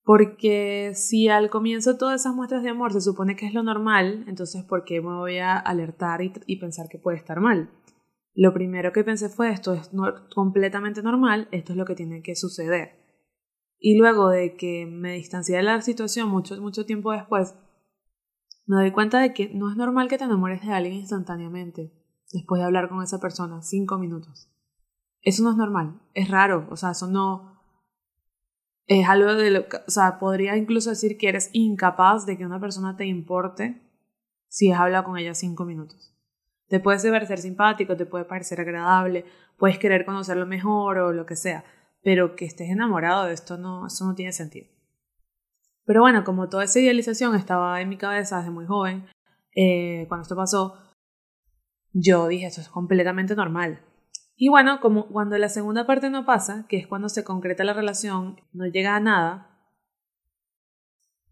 Porque 0.02 0.92
si 0.94 1.28
al 1.28 1.50
comienzo 1.50 1.98
todas 1.98 2.20
esas 2.20 2.34
muestras 2.34 2.62
de 2.62 2.70
amor 2.70 2.92
se 2.92 3.00
supone 3.00 3.34
que 3.34 3.44
es 3.44 3.52
lo 3.52 3.64
normal, 3.64 4.24
entonces 4.28 4.64
¿por 4.64 4.84
qué 4.84 5.00
me 5.00 5.14
voy 5.14 5.38
a 5.38 5.58
alertar 5.58 6.20
y, 6.22 6.56
pensar 6.58 6.88
que 6.88 6.98
puede 6.98 7.18
estar 7.18 7.40
mal? 7.40 7.70
Lo 8.32 8.54
primero 8.54 8.92
que 8.92 9.02
pensé 9.02 9.28
fue 9.28 9.50
esto 9.50 9.74
es 9.74 9.90
completamente 10.32 11.02
normal, 11.02 11.48
esto 11.50 11.72
es 11.72 11.76
lo 11.76 11.84
que 11.84 11.96
tiene 11.96 12.22
que 12.22 12.36
suceder. 12.36 12.90
Y 13.80 13.98
luego 13.98 14.28
de 14.28 14.56
que 14.56 14.86
me 14.86 15.14
distancié 15.14 15.56
de 15.56 15.64
la 15.64 15.82
situación 15.82 16.28
mucho, 16.28 16.60
mucho 16.62 16.86
tiempo 16.86 17.10
después, 17.10 17.56
me 18.64 18.76
doy 18.76 18.92
cuenta 18.92 19.20
de 19.20 19.34
que 19.34 19.48
no 19.54 19.70
es 19.70 19.76
normal 19.76 20.08
que 20.08 20.18
te 20.18 20.24
enamores 20.24 20.62
de 20.62 20.72
alguien 20.72 20.94
instantáneamente, 20.94 21.92
después 22.32 22.60
de 22.60 22.66
hablar 22.66 22.88
con 22.88 23.02
esa 23.02 23.18
persona 23.18 23.60
cinco 23.60 23.98
minutos. 23.98 24.55
Eso 25.26 25.42
no 25.42 25.50
es 25.50 25.56
normal, 25.56 26.00
es 26.14 26.30
raro, 26.30 26.68
o 26.70 26.76
sea, 26.76 26.92
eso 26.92 27.08
no 27.08 27.60
es 28.86 29.08
algo 29.08 29.34
de 29.34 29.50
lo 29.50 29.68
que, 29.68 29.78
o 29.78 29.90
sea, 29.90 30.20
podría 30.20 30.56
incluso 30.56 30.90
decir 30.90 31.18
que 31.18 31.28
eres 31.28 31.50
incapaz 31.52 32.26
de 32.26 32.38
que 32.38 32.46
una 32.46 32.60
persona 32.60 32.96
te 32.96 33.06
importe 33.06 33.82
si 34.46 34.70
has 34.70 34.78
hablado 34.78 35.02
con 35.02 35.18
ella 35.18 35.34
cinco 35.34 35.64
minutos. 35.64 36.14
Te 36.68 36.78
puede 36.78 37.10
parecer 37.10 37.40
simpático, 37.40 37.96
te 37.96 38.06
puede 38.06 38.24
parecer 38.24 38.60
agradable, 38.60 39.24
puedes 39.58 39.80
querer 39.80 40.04
conocerlo 40.04 40.46
mejor 40.46 40.98
o 40.98 41.12
lo 41.12 41.26
que 41.26 41.34
sea, 41.34 41.64
pero 42.04 42.36
que 42.36 42.44
estés 42.44 42.70
enamorado 42.70 43.24
de 43.24 43.34
esto 43.34 43.56
no, 43.56 43.88
eso 43.88 44.06
no 44.06 44.14
tiene 44.14 44.30
sentido. 44.30 44.68
Pero 45.86 46.02
bueno, 46.02 46.22
como 46.22 46.48
toda 46.48 46.62
esa 46.62 46.78
idealización 46.78 47.34
estaba 47.34 47.80
en 47.80 47.88
mi 47.88 47.96
cabeza 47.96 48.38
desde 48.38 48.52
muy 48.52 48.66
joven, 48.66 49.08
eh, 49.56 50.04
cuando 50.06 50.22
esto 50.22 50.36
pasó, 50.36 50.78
yo 51.92 52.28
dije, 52.28 52.46
esto 52.46 52.60
es 52.60 52.68
completamente 52.68 53.34
normal. 53.34 53.80
Y 54.36 54.48
bueno, 54.48 54.80
como 54.80 55.08
cuando 55.08 55.38
la 55.38 55.48
segunda 55.48 55.86
parte 55.86 56.10
no 56.10 56.26
pasa, 56.26 56.66
que 56.68 56.76
es 56.76 56.86
cuando 56.86 57.08
se 57.08 57.24
concreta 57.24 57.64
la 57.64 57.72
relación, 57.72 58.38
no 58.52 58.66
llega 58.66 58.94
a 58.94 59.00
nada, 59.00 59.56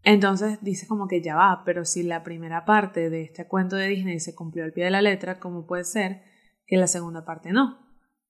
entonces 0.05 0.59
dices 0.61 0.87
como 0.87 1.07
que 1.07 1.21
ya 1.21 1.35
va, 1.35 1.63
pero 1.65 1.83
si 1.83 2.03
la 2.03 2.23
primera 2.23 2.65
parte 2.65 3.09
de 3.09 3.23
este 3.23 3.47
cuento 3.47 3.75
de 3.75 3.87
Disney 3.87 4.19
se 4.19 4.35
cumplió 4.35 4.63
al 4.63 4.71
pie 4.71 4.85
de 4.85 4.91
la 4.91 5.01
letra, 5.01 5.39
¿cómo 5.39 5.65
puede 5.65 5.83
ser 5.83 6.23
que 6.67 6.77
la 6.77 6.87
segunda 6.87 7.25
parte 7.25 7.51
no? 7.51 7.79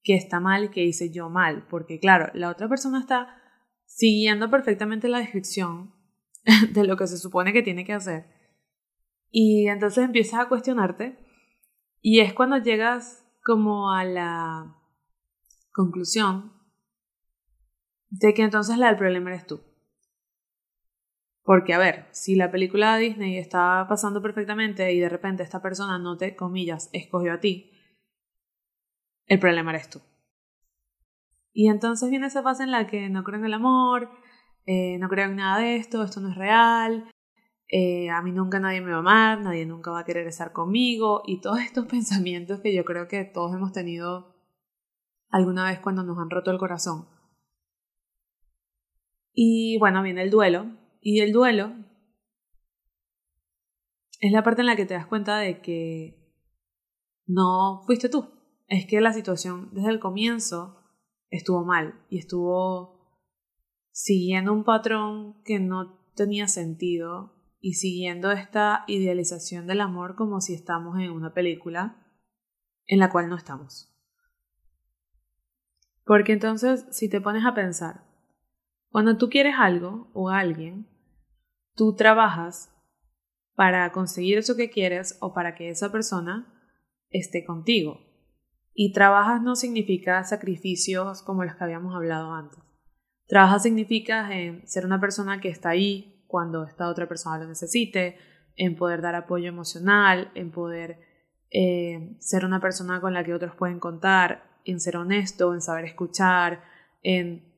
Que 0.02 0.16
está 0.16 0.40
mal, 0.40 0.72
que 0.72 0.86
hice 0.86 1.12
yo 1.12 1.30
mal, 1.30 1.68
porque 1.70 2.00
claro, 2.00 2.32
la 2.34 2.50
otra 2.50 2.70
persona 2.70 3.00
está 3.00 3.42
siguiendo 3.86 4.50
perfectamente 4.50 5.10
la 5.10 5.20
descripción 5.20 5.94
de 6.74 6.86
lo 6.86 6.96
que 6.96 7.08
se 7.08 7.18
supone 7.18 7.52
que 7.52 7.62
tiene 7.62 7.84
que 7.84 7.94
hacer. 7.94 8.26
Y 9.30 9.68
entonces 9.68 10.06
empiezas 10.06 10.40
a 10.40 10.48
cuestionarte 10.48 11.18
y 12.00 12.22
es 12.22 12.34
cuando 12.34 12.58
llegas 12.58 13.25
como 13.46 13.92
a 13.92 14.04
la 14.04 14.76
conclusión 15.72 16.52
de 18.10 18.34
que 18.34 18.42
entonces 18.42 18.80
la 18.80 18.88
del 18.88 18.98
problema 18.98 19.30
eres 19.30 19.46
tú. 19.46 19.62
Porque, 21.44 21.76
a 21.76 21.78
ver, 21.78 22.08
si 22.10 22.36
la 22.36 22.50
película 22.50 22.96
de 22.96 23.04
Disney 23.04 23.38
estaba 23.38 23.88
pasando 23.88 24.20
perfectamente 24.20 24.92
y 24.94 25.00
de 25.00 25.10
repente 25.10 25.44
esta 25.44 25.62
persona 25.62 26.00
no 26.00 26.18
te, 26.18 26.36
comillas, 26.36 26.90
escogió 26.92 27.34
a 27.34 27.40
ti, 27.40 27.72
el 29.28 29.38
problema 29.38 29.70
eres 29.70 29.92
tú. 29.92 30.02
Y 31.54 31.70
entonces 31.70 32.10
viene 32.10 32.26
esa 32.26 32.42
fase 32.42 32.64
en 32.64 32.72
la 32.72 32.88
que 32.88 33.10
no 33.10 33.24
creo 33.24 33.38
en 33.38 33.46
el 33.46 33.54
amor, 33.54 34.10
eh, 34.66 34.98
no 34.98 35.08
creo 35.08 35.26
en 35.26 35.36
nada 35.36 35.60
de 35.60 35.76
esto, 35.76 36.04
esto 36.04 36.20
no 36.20 36.32
es 36.32 36.36
real, 36.36 37.12
eh, 37.68 38.10
a 38.10 38.22
mí 38.22 38.32
nunca 38.32 38.60
nadie 38.60 38.82
me 38.82 38.92
va 38.92 38.98
a 38.98 39.00
amar, 39.00 39.42
nadie 39.42 39.66
nunca 39.66 39.92
va 39.92 40.02
a 40.02 40.06
querer 40.06 40.28
estar 40.28 40.52
conmigo 40.52 41.24
y 41.26 41.42
todos 41.42 41.60
estos 41.60 41.86
pensamientos 41.90 42.62
que 42.62 42.76
yo 42.76 42.86
creo 42.86 43.08
que 43.08 43.26
todos 43.26 43.56
hemos 43.56 43.72
tenido 43.72 44.36
alguna 45.30 45.66
vez 45.66 45.80
cuando 45.80 46.04
nos 46.04 46.18
han 46.20 46.30
roto 46.30 46.52
el 46.52 46.60
corazón. 46.60 47.08
Y 49.34 49.78
bueno, 49.80 50.02
viene 50.02 50.22
el 50.22 50.30
duelo 50.30 50.78
y 51.02 51.20
el 51.20 51.34
duelo 51.34 51.74
es 54.22 54.32
la 54.32 54.44
parte 54.44 54.62
en 54.62 54.68
la 54.68 54.76
que 54.76 54.86
te 54.86 54.94
das 54.94 55.08
cuenta 55.08 55.38
de 55.40 55.62
que 55.62 56.26
no 57.28 57.84
fuiste 57.86 58.08
tú, 58.08 58.30
es 58.68 58.86
que 58.86 59.02
la 59.02 59.12
situación 59.12 59.72
desde 59.74 59.90
el 59.90 60.00
comienzo 60.00 60.82
estuvo 61.30 61.66
mal 61.66 62.06
y 62.10 62.20
estuvo 62.20 63.20
siguiendo 63.92 64.54
un 64.54 64.64
patrón 64.64 65.42
que 65.44 65.60
no 65.60 66.00
tenía 66.16 66.48
sentido 66.48 67.35
y 67.66 67.74
siguiendo 67.74 68.32
esta 68.32 68.84
idealización 68.86 69.66
del 69.66 69.82
amor 69.82 70.16
como 70.16 70.40
si 70.40 70.54
estamos 70.54 71.00
en 71.00 71.10
una 71.10 71.34
película 71.34 71.98
en 72.86 73.00
la 73.00 73.10
cual 73.10 73.28
no 73.28 73.36
estamos. 73.36 73.92
Porque 76.04 76.34
entonces, 76.34 76.86
si 76.92 77.10
te 77.10 77.22
pones 77.22 77.44
a 77.44 77.56
pensar, 77.56 78.04
cuando 78.90 79.18
tú 79.18 79.30
quieres 79.30 79.56
algo 79.58 80.12
o 80.14 80.30
alguien, 80.30 80.88
tú 81.74 81.96
trabajas 81.96 82.72
para 83.56 83.92
conseguir 83.92 84.38
eso 84.38 84.56
que 84.56 84.70
quieres 84.70 85.18
o 85.20 85.34
para 85.34 85.56
que 85.56 85.72
esa 85.72 85.92
persona 85.92 86.54
esté 87.10 87.46
contigo. 87.46 88.00
Y 88.76 88.94
trabajas 88.94 89.42
no 89.42 89.56
significa 89.56 90.24
sacrificios 90.24 91.24
como 91.24 91.44
los 91.44 91.56
que 91.56 91.64
habíamos 91.64 91.96
hablado 91.96 92.32
antes. 92.32 92.60
Trabaja 93.26 93.58
significa 93.58 94.30
ser 94.66 94.86
una 94.86 95.02
persona 95.02 95.42
que 95.42 95.50
está 95.50 95.70
ahí 95.70 96.15
cuando 96.28 96.64
esta 96.64 96.90
otra 96.90 97.08
persona 97.08 97.38
lo 97.38 97.48
necesite, 97.48 98.18
en 98.56 98.76
poder 98.76 99.02
dar 99.02 99.16
apoyo 99.16 99.48
emocional, 99.48 100.32
en 100.36 100.52
poder 100.52 101.00
eh, 101.52 102.16
ser 102.20 102.46
una 102.46 102.60
persona 102.60 103.02
con 103.02 103.14
la 103.14 103.24
que 103.24 103.34
otros 103.34 103.56
pueden 103.56 103.80
contar, 103.80 104.44
en 104.66 104.80
ser 104.80 104.98
honesto, 104.98 105.54
en 105.54 105.62
saber 105.62 105.86
escuchar, 105.86 106.64
en 107.04 107.54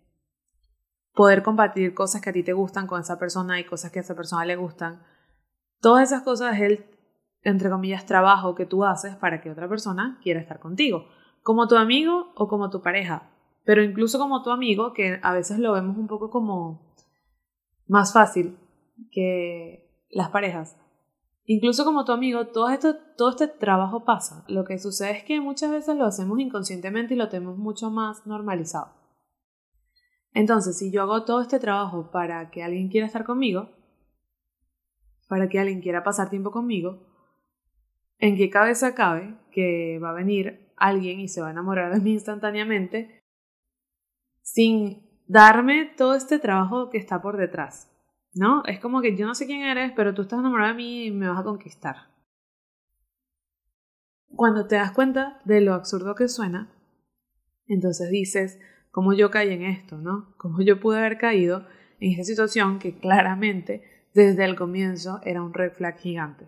poder 1.13 1.41
compartir 1.41 1.93
cosas 1.93 2.21
que 2.21 2.29
a 2.29 2.33
ti 2.33 2.43
te 2.43 2.53
gustan 2.53 2.85
con 2.85 3.01
esa 3.01 3.17
persona 3.17 3.59
y 3.59 3.65
cosas 3.65 3.91
que 3.91 3.99
a 3.99 4.01
esa 4.01 4.15
persona 4.15 4.45
le 4.45 4.55
gustan. 4.55 5.01
Todas 5.81 6.11
esas 6.11 6.23
cosas 6.23 6.55
es 6.55 6.61
el, 6.61 6.85
entre 7.43 7.69
comillas, 7.69 8.05
trabajo 8.05 8.55
que 8.55 8.65
tú 8.65 8.83
haces 8.83 9.15
para 9.15 9.41
que 9.41 9.49
otra 9.49 9.67
persona 9.69 10.19
quiera 10.21 10.39
estar 10.39 10.59
contigo, 10.59 11.07
como 11.41 11.67
tu 11.67 11.75
amigo 11.75 12.33
o 12.35 12.47
como 12.47 12.69
tu 12.69 12.81
pareja, 12.81 13.31
pero 13.65 13.83
incluso 13.83 14.19
como 14.19 14.43
tu 14.43 14.51
amigo, 14.51 14.93
que 14.93 15.19
a 15.23 15.33
veces 15.33 15.59
lo 15.59 15.73
vemos 15.73 15.97
un 15.97 16.07
poco 16.07 16.29
como 16.29 16.86
más 17.87 18.13
fácil 18.13 18.57
que 19.11 20.05
las 20.09 20.29
parejas. 20.29 20.77
Incluso 21.45 21.85
como 21.85 22.03
tu 22.03 22.11
amigo, 22.11 22.47
todo, 22.47 22.69
esto, 22.69 22.97
todo 23.17 23.29
este 23.29 23.47
trabajo 23.47 24.03
pasa. 24.03 24.43
Lo 24.49 24.65
que 24.65 24.79
sucede 24.79 25.11
es 25.11 25.23
que 25.23 25.39
muchas 25.39 25.71
veces 25.71 25.95
lo 25.95 26.05
hacemos 26.05 26.39
inconscientemente 26.39 27.13
y 27.13 27.17
lo 27.17 27.29
tenemos 27.29 27.57
mucho 27.57 27.89
más 27.89 28.27
normalizado. 28.27 28.93
Entonces, 30.33 30.77
si 30.77 30.91
yo 30.91 31.03
hago 31.03 31.23
todo 31.23 31.41
este 31.41 31.59
trabajo 31.59 32.11
para 32.11 32.51
que 32.51 32.63
alguien 32.63 32.89
quiera 32.89 33.07
estar 33.07 33.23
conmigo, 33.23 33.69
para 35.29 35.47
que 35.47 35.59
alguien 35.59 35.81
quiera 35.81 36.03
pasar 36.03 36.29
tiempo 36.29 36.51
conmigo, 36.51 37.07
¿en 38.19 38.35
qué 38.35 38.49
cabeza 38.49 38.93
cabe 38.93 39.37
que 39.51 39.99
va 40.03 40.09
a 40.09 40.13
venir 40.13 40.73
alguien 40.75 41.19
y 41.21 41.27
se 41.27 41.41
va 41.41 41.47
a 41.47 41.51
enamorar 41.51 41.93
de 41.93 42.01
mí 42.01 42.11
instantáneamente 42.11 43.23
sin 44.41 45.06
darme 45.27 45.85
todo 45.97 46.15
este 46.15 46.39
trabajo 46.39 46.89
que 46.89 46.97
está 46.97 47.21
por 47.21 47.37
detrás? 47.37 47.91
¿no? 48.37 48.63
Es 48.65 48.79
como 48.79 49.01
que 49.01 49.15
yo 49.15 49.25
no 49.25 49.35
sé 49.35 49.45
quién 49.45 49.61
eres, 49.61 49.91
pero 49.95 50.13
tú 50.13 50.23
estás 50.23 50.39
enamorada 50.39 50.71
de 50.71 50.77
mí 50.77 51.05
y 51.05 51.11
me 51.11 51.27
vas 51.27 51.39
a 51.39 51.43
conquistar. 51.43 51.95
Cuando 54.29 54.67
te 54.67 54.75
das 54.75 54.91
cuenta 54.91 55.41
de 55.45 55.61
lo 55.61 55.73
absurdo 55.73 56.15
que 56.15 56.27
suena, 56.27 56.71
entonces 57.65 58.09
dices, 58.09 58.59
¿cómo 58.91 59.13
yo 59.13 59.31
caí 59.31 59.51
en 59.51 59.63
esto, 59.63 59.97
no? 59.97 60.35
¿Cómo 60.37 60.61
yo 60.61 60.79
pude 60.79 60.99
haber 60.99 61.17
caído 61.17 61.65
en 61.99 62.11
esta 62.11 62.23
situación 62.23 62.79
que 62.79 62.99
claramente 62.99 64.07
desde 64.13 64.45
el 64.45 64.55
comienzo 64.55 65.19
era 65.23 65.41
un 65.41 65.53
red 65.53 65.73
flag 65.73 65.97
gigante? 65.97 66.47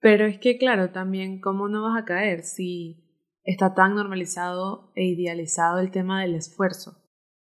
Pero 0.00 0.26
es 0.26 0.38
que, 0.38 0.58
claro, 0.58 0.90
también, 0.90 1.40
¿cómo 1.40 1.68
no 1.68 1.82
vas 1.82 2.02
a 2.02 2.04
caer 2.04 2.42
si 2.42 3.03
está 3.44 3.74
tan 3.74 3.94
normalizado 3.94 4.92
e 4.96 5.04
idealizado 5.04 5.78
el 5.78 5.90
tema 5.90 6.22
del 6.22 6.34
esfuerzo? 6.34 7.04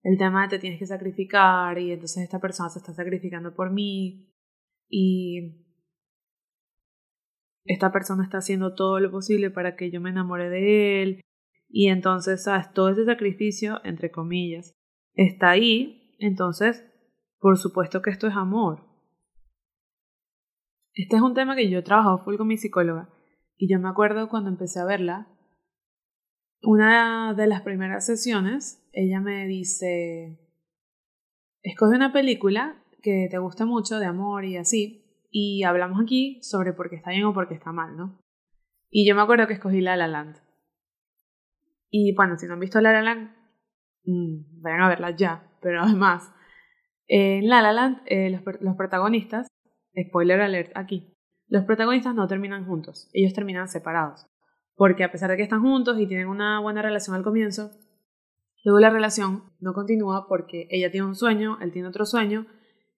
el 0.04 0.18
tema 0.18 0.42
de 0.42 0.48
te 0.48 0.58
tienes 0.58 0.78
que 0.78 0.86
sacrificar 0.86 1.78
y 1.78 1.90
entonces 1.90 2.22
esta 2.22 2.38
persona 2.38 2.68
se 2.68 2.78
está 2.78 2.92
sacrificando 2.92 3.54
por 3.54 3.72
mí 3.72 4.30
y 4.88 5.64
esta 7.64 7.90
persona 7.90 8.22
está 8.22 8.38
haciendo 8.38 8.74
todo 8.74 9.00
lo 9.00 9.10
posible 9.10 9.50
para 9.50 9.76
que 9.76 9.90
yo 9.90 10.02
me 10.02 10.10
enamore 10.10 10.50
de 10.50 11.02
él 11.02 11.20
y 11.70 11.88
entonces, 11.88 12.44
¿sabes? 12.44 12.70
Todo 12.72 12.90
ese 12.90 13.06
sacrificio, 13.06 13.80
entre 13.82 14.10
comillas, 14.10 14.74
está 15.14 15.50
ahí, 15.50 16.14
entonces, 16.18 16.84
por 17.38 17.56
supuesto 17.56 18.02
que 18.02 18.10
esto 18.10 18.28
es 18.28 18.36
amor. 18.36 18.84
Este 20.92 21.16
es 21.16 21.22
un 21.22 21.34
tema 21.34 21.56
que 21.56 21.68
yo 21.70 21.78
he 21.78 21.82
trabajado 21.82 22.18
full 22.18 22.36
con 22.36 22.46
mi 22.46 22.58
psicóloga 22.58 23.08
y 23.56 23.72
yo 23.72 23.80
me 23.80 23.88
acuerdo 23.88 24.28
cuando 24.28 24.50
empecé 24.50 24.80
a 24.80 24.84
verla, 24.84 25.33
una 26.64 27.34
de 27.34 27.46
las 27.46 27.62
primeras 27.62 28.06
sesiones 28.06 28.80
ella 28.92 29.20
me 29.20 29.46
dice, 29.46 30.38
escoge 31.62 31.96
una 31.96 32.12
película 32.12 32.82
que 33.02 33.28
te 33.30 33.38
guste 33.38 33.64
mucho 33.64 33.98
de 33.98 34.06
amor 34.06 34.44
y 34.44 34.56
así, 34.56 35.26
y 35.30 35.64
hablamos 35.64 36.00
aquí 36.00 36.40
sobre 36.42 36.72
por 36.72 36.88
qué 36.88 36.96
está 36.96 37.10
bien 37.10 37.24
o 37.24 37.34
por 37.34 37.48
qué 37.48 37.54
está 37.54 37.72
mal, 37.72 37.96
¿no? 37.96 38.18
Y 38.88 39.06
yo 39.06 39.14
me 39.14 39.22
acuerdo 39.22 39.46
que 39.46 39.54
escogí 39.54 39.80
La 39.80 39.96
La 39.96 40.06
Land. 40.06 40.36
Y 41.90 42.14
bueno, 42.14 42.38
si 42.38 42.46
no 42.46 42.54
han 42.54 42.60
visto 42.60 42.80
La 42.80 42.92
La 42.92 43.02
Land, 43.02 43.30
mmm, 44.04 44.62
vayan 44.62 44.82
a 44.82 44.88
verla 44.88 45.10
ya, 45.10 45.50
pero 45.60 45.80
además, 45.82 46.32
en 47.08 47.48
La 47.48 47.60
La 47.62 47.72
Land 47.72 48.02
eh, 48.06 48.30
los, 48.30 48.42
los 48.60 48.76
protagonistas, 48.76 49.48
spoiler 50.08 50.40
alert 50.40 50.72
aquí, 50.76 51.14
los 51.48 51.64
protagonistas 51.64 52.14
no 52.14 52.26
terminan 52.26 52.64
juntos, 52.66 53.10
ellos 53.12 53.34
terminan 53.34 53.68
separados. 53.68 54.26
Porque 54.76 55.04
a 55.04 55.12
pesar 55.12 55.30
de 55.30 55.36
que 55.36 55.42
están 55.42 55.62
juntos 55.62 55.98
y 56.00 56.06
tienen 56.06 56.28
una 56.28 56.60
buena 56.60 56.82
relación 56.82 57.14
al 57.14 57.22
comienzo, 57.22 57.70
Luego 58.64 58.80
la 58.80 58.90
relación 58.90 59.52
no 59.60 59.74
continúa 59.74 60.26
porque 60.26 60.66
ella 60.70 60.90
tiene 60.90 61.06
un 61.06 61.14
sueño, 61.14 61.58
él 61.60 61.70
tiene 61.70 61.88
otro 61.88 62.06
sueño 62.06 62.46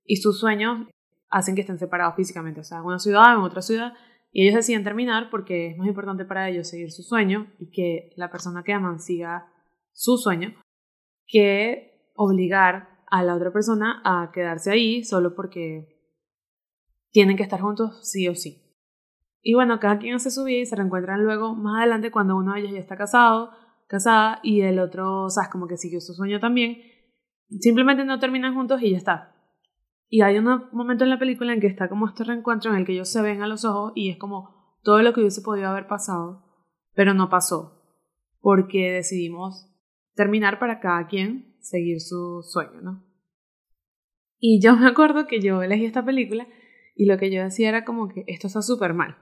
y 0.05 0.17
sus 0.17 0.39
sueños 0.39 0.87
hacen 1.29 1.57
que 1.57 1.63
estén 1.63 1.79
separados 1.79 2.15
físicamente, 2.15 2.61
o 2.61 2.65
sea, 2.65 2.79
en 2.79 2.85
una 2.85 3.01
ciudad, 3.01 3.35
en 3.35 3.41
otra 3.41 3.63
ciudad, 3.63 3.93
y 4.31 4.45
ellos 4.45 4.55
deciden 4.55 4.85
terminar 4.85 5.29
porque 5.29 5.71
es 5.71 5.77
más 5.77 5.89
importante 5.89 6.25
para 6.25 6.49
ellos 6.49 6.69
seguir 6.69 6.93
su 6.93 7.03
sueño 7.03 7.53
y 7.59 7.71
que 7.71 8.13
la 8.15 8.31
persona 8.31 8.63
que 8.63 8.73
aman 8.73 9.01
siga 9.01 9.53
su 9.93 10.17
sueño 10.19 10.55
que 11.27 12.13
obligar 12.15 13.01
a 13.09 13.25
la 13.25 13.35
otra 13.35 13.53
persona 13.53 14.01
a 14.05 14.31
quedarse 14.33 14.71
ahí 14.71 15.03
solo 15.03 15.35
porque 15.35 15.89
tienen 17.11 17.37
que 17.37 17.43
estar 17.43 17.61
juntos 17.61 18.09
sí 18.09 18.29
o 18.29 18.37
sí. 18.37 18.66
Y 19.49 19.55
bueno, 19.55 19.79
cada 19.79 20.01
quien 20.01 20.17
hace 20.17 20.33
su 20.33 20.43
vida 20.43 20.63
y 20.63 20.67
se 20.67 20.75
reencuentran 20.75 21.23
luego 21.23 21.55
más 21.55 21.79
adelante 21.79 22.11
cuando 22.11 22.37
uno 22.37 22.55
de 22.55 22.63
ellos 22.63 22.73
ya 22.73 22.81
está 22.81 22.97
casado 22.97 23.53
casada 23.87 24.41
y 24.43 24.63
el 24.63 24.81
otro, 24.81 25.31
sabes, 25.31 25.51
como 25.51 25.69
que 25.69 25.77
siguió 25.77 26.01
su 26.01 26.15
sueño 26.15 26.41
también. 26.41 26.79
Simplemente 27.61 28.05
no 28.05 28.19
terminan 28.19 28.55
juntos 28.55 28.83
y 28.83 28.91
ya 28.91 28.97
está. 28.97 29.37
Y 30.09 30.23
hay 30.23 30.39
un 30.39 30.69
momento 30.73 31.05
en 31.05 31.11
la 31.11 31.21
película 31.21 31.53
en 31.53 31.61
que 31.61 31.69
está 31.69 31.89
como 31.89 32.09
este 32.09 32.25
reencuentro 32.25 32.73
en 32.73 32.79
el 32.79 32.85
que 32.85 32.95
ellos 32.95 33.09
se 33.09 33.23
ven 33.23 33.41
a 33.41 33.47
los 33.47 33.65
ojos 33.65 33.93
y 33.95 34.11
es 34.11 34.17
como 34.19 34.81
todo 34.83 35.01
lo 35.03 35.13
que 35.13 35.21
hubiese 35.21 35.43
podido 35.43 35.69
haber 35.69 35.87
pasado, 35.87 36.45
pero 36.97 37.15
no 37.15 37.29
pasó, 37.29 37.85
porque 38.41 38.91
decidimos 38.91 39.73
terminar 40.17 40.59
para 40.59 40.81
cada 40.81 41.07
quien 41.07 41.55
seguir 41.61 42.01
su 42.01 42.43
sueño, 42.43 42.81
¿no? 42.83 43.05
Y 44.41 44.61
yo 44.61 44.75
me 44.77 44.89
acuerdo 44.89 45.29
que 45.29 45.41
yo 45.41 45.63
elegí 45.63 45.85
esta 45.85 46.05
película 46.05 46.49
y 46.97 47.07
lo 47.07 47.17
que 47.17 47.31
yo 47.31 47.45
decía 47.45 47.69
era 47.69 47.85
como 47.85 48.09
que 48.09 48.25
esto 48.27 48.49
está 48.49 48.61
súper 48.61 48.93
mal, 48.93 49.17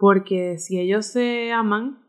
porque 0.00 0.58
si 0.58 0.80
ellos 0.80 1.06
se 1.06 1.52
aman, 1.52 2.00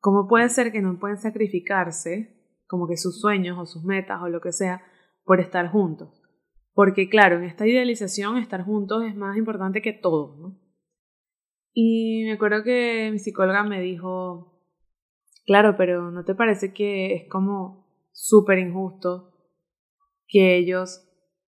¿Cómo 0.00 0.26
puede 0.26 0.48
ser 0.48 0.72
que 0.72 0.80
no 0.80 0.98
pueden 0.98 1.18
sacrificarse, 1.18 2.34
como 2.66 2.88
que 2.88 2.96
sus 2.96 3.20
sueños 3.20 3.58
o 3.58 3.66
sus 3.66 3.84
metas 3.84 4.22
o 4.22 4.28
lo 4.28 4.40
que 4.40 4.50
sea, 4.50 4.82
por 5.24 5.40
estar 5.40 5.70
juntos? 5.70 6.22
Porque 6.72 7.10
claro, 7.10 7.36
en 7.36 7.44
esta 7.44 7.66
idealización 7.66 8.38
estar 8.38 8.64
juntos 8.64 9.04
es 9.04 9.14
más 9.14 9.36
importante 9.36 9.82
que 9.82 9.92
todo, 9.92 10.36
¿no? 10.38 10.58
Y 11.74 12.24
me 12.24 12.32
acuerdo 12.32 12.64
que 12.64 13.10
mi 13.12 13.18
psicóloga 13.18 13.62
me 13.62 13.80
dijo, 13.80 14.58
claro, 15.44 15.76
pero 15.76 16.10
¿no 16.10 16.24
te 16.24 16.34
parece 16.34 16.72
que 16.72 17.14
es 17.14 17.28
como 17.28 18.08
súper 18.12 18.58
injusto 18.58 19.34
que 20.26 20.56
ellos 20.56 21.06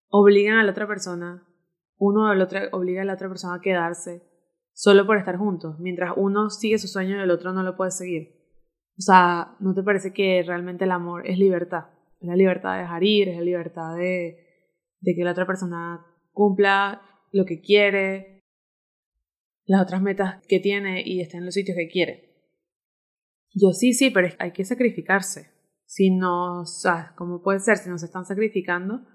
obligan 0.09 0.57
a 0.57 0.63
la 0.63 0.71
otra 0.71 0.87
persona, 0.87 1.47
uno 1.97 2.29
o 2.29 2.31
el 2.31 2.41
otro 2.41 2.59
obliga 2.71 3.01
a 3.01 3.05
la 3.05 3.15
otra 3.15 3.29
persona 3.29 3.55
a 3.55 3.61
quedarse 3.61 4.21
solo 4.73 5.05
por 5.05 5.17
estar 5.17 5.37
juntos, 5.37 5.79
mientras 5.79 6.13
uno 6.17 6.49
sigue 6.49 6.77
su 6.77 6.87
sueño 6.87 7.17
y 7.17 7.21
el 7.21 7.31
otro 7.31 7.53
no 7.53 7.63
lo 7.63 7.77
puede 7.77 7.91
seguir? 7.91 8.43
O 8.97 9.01
sea, 9.01 9.55
¿no 9.59 9.73
te 9.73 9.83
parece 9.83 10.13
que 10.13 10.43
realmente 10.45 10.83
el 10.83 10.91
amor 10.91 11.27
es 11.27 11.37
libertad? 11.37 11.85
Es 12.19 12.27
la 12.27 12.35
libertad 12.35 12.73
de 12.73 12.81
dejar 12.81 13.03
ir, 13.03 13.29
es 13.29 13.37
la 13.37 13.43
libertad 13.43 13.95
de, 13.95 14.37
de 14.99 15.15
que 15.15 15.23
la 15.23 15.31
otra 15.31 15.47
persona 15.47 16.05
cumpla 16.31 17.01
lo 17.31 17.45
que 17.45 17.61
quiere, 17.61 18.41
las 19.65 19.81
otras 19.81 20.01
metas 20.01 20.45
que 20.47 20.59
tiene 20.59 21.03
y 21.05 21.21
esté 21.21 21.37
en 21.37 21.45
los 21.45 21.53
sitios 21.53 21.77
que 21.77 21.87
quiere. 21.87 22.33
Yo 23.53 23.71
sí, 23.71 23.93
sí, 23.93 24.09
pero 24.09 24.29
hay 24.39 24.51
que 24.51 24.65
sacrificarse. 24.65 25.51
Si 25.85 26.09
no, 26.09 26.61
o 26.61 26.65
sea, 26.65 27.13
¿cómo 27.17 27.41
puede 27.41 27.59
ser? 27.59 27.77
Si 27.77 27.89
nos 27.89 28.03
están 28.03 28.25
sacrificando, 28.25 29.05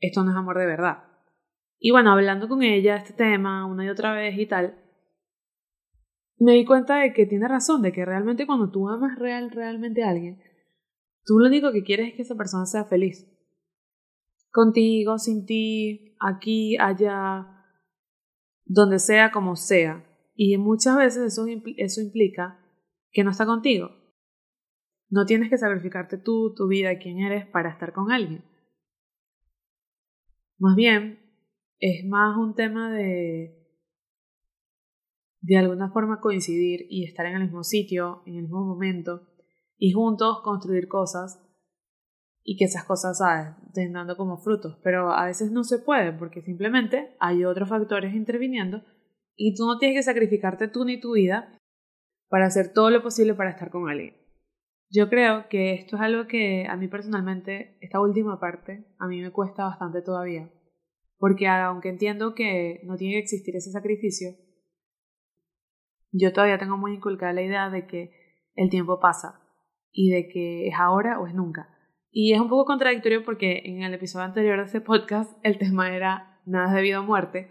esto 0.00 0.22
no 0.22 0.30
es 0.30 0.36
amor 0.36 0.58
de 0.58 0.66
verdad. 0.66 1.04
Y 1.78 1.90
bueno, 1.90 2.12
hablando 2.12 2.48
con 2.48 2.62
ella 2.62 2.96
este 2.96 3.12
tema 3.12 3.66
una 3.66 3.84
y 3.84 3.88
otra 3.88 4.12
vez 4.12 4.38
y 4.38 4.46
tal, 4.46 4.83
me 6.38 6.52
di 6.52 6.64
cuenta 6.64 6.96
de 7.00 7.12
que 7.12 7.26
tiene 7.26 7.48
razón, 7.48 7.82
de 7.82 7.92
que 7.92 8.04
realmente 8.04 8.46
cuando 8.46 8.70
tú 8.70 8.88
amas 8.88 9.18
real, 9.18 9.50
realmente 9.50 10.02
a 10.02 10.10
alguien, 10.10 10.40
tú 11.24 11.38
lo 11.38 11.46
único 11.46 11.72
que 11.72 11.84
quieres 11.84 12.08
es 12.08 12.14
que 12.14 12.22
esa 12.22 12.34
persona 12.34 12.66
sea 12.66 12.84
feliz. 12.84 13.30
Contigo, 14.50 15.18
sin 15.18 15.46
ti, 15.46 16.16
aquí, 16.20 16.76
allá, 16.78 17.46
donde 18.64 18.98
sea, 18.98 19.30
como 19.32 19.56
sea. 19.56 20.04
Y 20.34 20.56
muchas 20.58 20.96
veces 20.96 21.32
eso, 21.32 21.46
eso 21.76 22.00
implica 22.00 22.60
que 23.10 23.24
no 23.24 23.30
está 23.30 23.46
contigo. 23.46 23.90
No 25.10 25.26
tienes 25.26 25.50
que 25.50 25.58
sacrificarte 25.58 26.18
tú, 26.18 26.54
tu 26.54 26.66
vida, 26.66 26.98
quién 26.98 27.20
eres 27.20 27.46
para 27.46 27.70
estar 27.70 27.92
con 27.92 28.10
alguien. 28.10 28.44
Más 30.58 30.74
bien, 30.76 31.20
es 31.78 32.04
más 32.06 32.36
un 32.36 32.54
tema 32.54 32.92
de 32.92 33.63
de 35.44 35.58
alguna 35.58 35.90
forma 35.90 36.20
coincidir 36.20 36.86
y 36.88 37.04
estar 37.04 37.26
en 37.26 37.34
el 37.34 37.42
mismo 37.42 37.64
sitio, 37.64 38.22
en 38.24 38.36
el 38.36 38.42
mismo 38.44 38.64
momento, 38.64 39.28
y 39.76 39.92
juntos 39.92 40.40
construir 40.42 40.88
cosas 40.88 41.38
y 42.42 42.56
que 42.56 42.64
esas 42.64 42.84
cosas, 42.84 43.20
estén 43.66 43.92
dando 43.92 44.16
como 44.16 44.38
frutos. 44.38 44.78
Pero 44.82 45.12
a 45.12 45.26
veces 45.26 45.50
no 45.50 45.62
se 45.62 45.78
puede 45.78 46.12
porque 46.12 46.40
simplemente 46.40 47.14
hay 47.20 47.44
otros 47.44 47.68
factores 47.68 48.14
interviniendo 48.14 48.82
y 49.36 49.54
tú 49.54 49.66
no 49.66 49.76
tienes 49.78 49.98
que 49.98 50.02
sacrificarte 50.02 50.68
tú 50.68 50.86
ni 50.86 50.98
tu 50.98 51.12
vida 51.12 51.58
para 52.30 52.46
hacer 52.46 52.72
todo 52.72 52.88
lo 52.88 53.02
posible 53.02 53.34
para 53.34 53.50
estar 53.50 53.70
con 53.70 53.90
alguien. 53.90 54.16
Yo 54.90 55.10
creo 55.10 55.48
que 55.50 55.74
esto 55.74 55.96
es 55.96 56.02
algo 56.02 56.26
que 56.26 56.66
a 56.66 56.76
mí 56.76 56.88
personalmente, 56.88 57.76
esta 57.82 58.00
última 58.00 58.40
parte, 58.40 58.86
a 58.98 59.06
mí 59.08 59.20
me 59.20 59.30
cuesta 59.30 59.64
bastante 59.64 60.00
todavía. 60.00 60.50
Porque 61.18 61.48
aunque 61.48 61.90
entiendo 61.90 62.34
que 62.34 62.80
no 62.84 62.96
tiene 62.96 63.14
que 63.14 63.20
existir 63.20 63.56
ese 63.56 63.72
sacrificio, 63.72 64.30
yo 66.16 66.32
todavía 66.32 66.58
tengo 66.58 66.76
muy 66.76 66.94
inculcada 66.94 67.32
la 67.32 67.42
idea 67.42 67.70
de 67.70 67.86
que 67.86 68.12
el 68.54 68.70
tiempo 68.70 69.00
pasa 69.00 69.40
y 69.90 70.10
de 70.10 70.28
que 70.28 70.68
es 70.68 70.74
ahora 70.78 71.18
o 71.18 71.26
es 71.26 71.34
nunca. 71.34 71.68
Y 72.10 72.32
es 72.32 72.40
un 72.40 72.48
poco 72.48 72.66
contradictorio 72.66 73.24
porque 73.24 73.62
en 73.64 73.82
el 73.82 73.92
episodio 73.92 74.24
anterior 74.24 74.58
de 74.58 74.64
este 74.64 74.80
podcast 74.80 75.32
el 75.42 75.58
tema 75.58 75.94
era 75.94 76.40
nada 76.46 76.68
es 76.68 76.74
debido 76.74 77.00
a 77.00 77.02
muerte, 77.02 77.50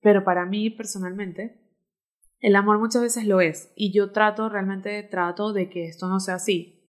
pero 0.00 0.24
para 0.24 0.44
mí 0.44 0.70
personalmente 0.70 1.64
el 2.40 2.56
amor 2.56 2.78
muchas 2.78 3.02
veces 3.02 3.26
lo 3.26 3.40
es 3.40 3.72
y 3.76 3.92
yo 3.92 4.10
trato, 4.10 4.48
realmente 4.48 5.02
trato 5.04 5.52
de 5.52 5.68
que 5.68 5.86
esto 5.86 6.08
no 6.08 6.18
sea 6.18 6.34
así. 6.34 6.90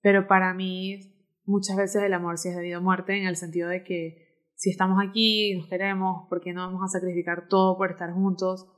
Pero 0.00 0.26
para 0.26 0.54
mí 0.54 0.98
muchas 1.44 1.76
veces 1.76 2.02
el 2.02 2.14
amor 2.14 2.38
sí 2.38 2.48
es 2.48 2.56
debido 2.56 2.78
a 2.78 2.82
muerte 2.82 3.16
en 3.16 3.26
el 3.26 3.36
sentido 3.36 3.68
de 3.68 3.84
que 3.84 4.26
si 4.54 4.70
estamos 4.70 4.98
aquí 5.06 5.52
y 5.52 5.56
nos 5.56 5.68
queremos, 5.68 6.26
¿por 6.28 6.40
qué 6.40 6.52
no 6.52 6.62
vamos 6.62 6.82
a 6.82 6.88
sacrificar 6.88 7.46
todo 7.48 7.76
por 7.76 7.90
estar 7.90 8.12
juntos? 8.12 8.72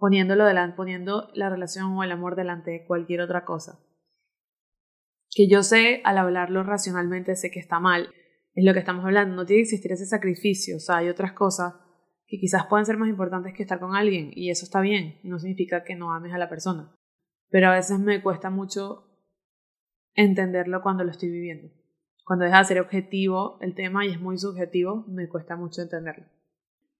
Poniéndolo 0.00 0.44
delante, 0.44 0.76
poniendo 0.76 1.30
la 1.34 1.48
relación 1.48 1.96
o 1.96 2.02
el 2.02 2.10
amor 2.10 2.34
delante 2.34 2.72
de 2.72 2.84
cualquier 2.84 3.20
otra 3.20 3.44
cosa. 3.44 3.78
Que 5.30 5.48
yo 5.48 5.62
sé, 5.62 6.00
al 6.02 6.18
hablarlo 6.18 6.64
racionalmente, 6.64 7.36
sé 7.36 7.52
que 7.52 7.60
está 7.60 7.78
mal. 7.78 8.10
Es 8.54 8.64
lo 8.64 8.72
que 8.72 8.80
estamos 8.80 9.04
hablando. 9.04 9.36
No 9.36 9.46
tiene 9.46 9.60
que 9.60 9.68
existir 9.68 9.92
ese 9.92 10.06
sacrificio. 10.06 10.78
O 10.78 10.80
sea, 10.80 10.96
hay 10.96 11.08
otras 11.08 11.32
cosas 11.34 11.74
que 12.30 12.38
quizás 12.38 12.66
pueden 12.66 12.86
ser 12.86 12.96
más 12.96 13.08
importantes 13.08 13.52
que 13.54 13.64
estar 13.64 13.80
con 13.80 13.96
alguien 13.96 14.30
y 14.32 14.50
eso 14.50 14.64
está 14.64 14.80
bien, 14.80 15.18
no 15.24 15.40
significa 15.40 15.82
que 15.82 15.96
no 15.96 16.12
ames 16.12 16.32
a 16.32 16.38
la 16.38 16.48
persona, 16.48 16.94
pero 17.48 17.66
a 17.66 17.74
veces 17.74 17.98
me 17.98 18.22
cuesta 18.22 18.50
mucho 18.50 19.08
entenderlo 20.14 20.80
cuando 20.80 21.02
lo 21.02 21.10
estoy 21.10 21.28
viviendo. 21.28 21.74
Cuando 22.24 22.44
deja 22.44 22.58
de 22.58 22.64
ser 22.66 22.80
objetivo 22.80 23.58
el 23.60 23.74
tema 23.74 24.06
y 24.06 24.10
es 24.10 24.20
muy 24.20 24.38
subjetivo, 24.38 25.04
me 25.08 25.28
cuesta 25.28 25.56
mucho 25.56 25.82
entenderlo. 25.82 26.26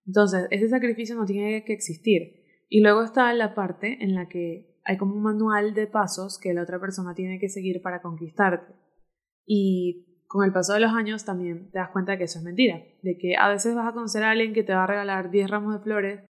Entonces, 0.05 0.47
ese 0.51 0.67
sacrificio 0.67 1.15
no 1.15 1.25
tiene 1.25 1.63
que 1.63 1.71
existir. 1.71 2.40
Y 2.73 2.79
luego 2.79 3.03
está 3.03 3.33
la 3.33 3.53
parte 3.53 3.97
en 4.01 4.15
la 4.15 4.29
que 4.29 4.79
hay 4.85 4.95
como 4.95 5.13
un 5.13 5.21
manual 5.21 5.73
de 5.73 5.87
pasos 5.87 6.39
que 6.39 6.53
la 6.53 6.63
otra 6.63 6.79
persona 6.79 7.13
tiene 7.13 7.37
que 7.37 7.49
seguir 7.49 7.81
para 7.81 8.01
conquistarte. 8.01 8.73
Y 9.45 10.23
con 10.25 10.45
el 10.45 10.53
paso 10.53 10.73
de 10.73 10.79
los 10.79 10.93
años 10.93 11.25
también 11.25 11.69
te 11.71 11.79
das 11.79 11.89
cuenta 11.89 12.13
de 12.13 12.19
que 12.19 12.23
eso 12.23 12.39
es 12.39 12.45
mentira, 12.45 12.81
de 13.01 13.17
que 13.17 13.35
a 13.35 13.49
veces 13.49 13.75
vas 13.75 13.89
a 13.89 13.91
conocer 13.91 14.23
a 14.23 14.31
alguien 14.31 14.53
que 14.53 14.63
te 14.63 14.73
va 14.73 14.85
a 14.85 14.87
regalar 14.87 15.31
10 15.31 15.49
ramos 15.49 15.73
de 15.73 15.83
flores 15.83 16.21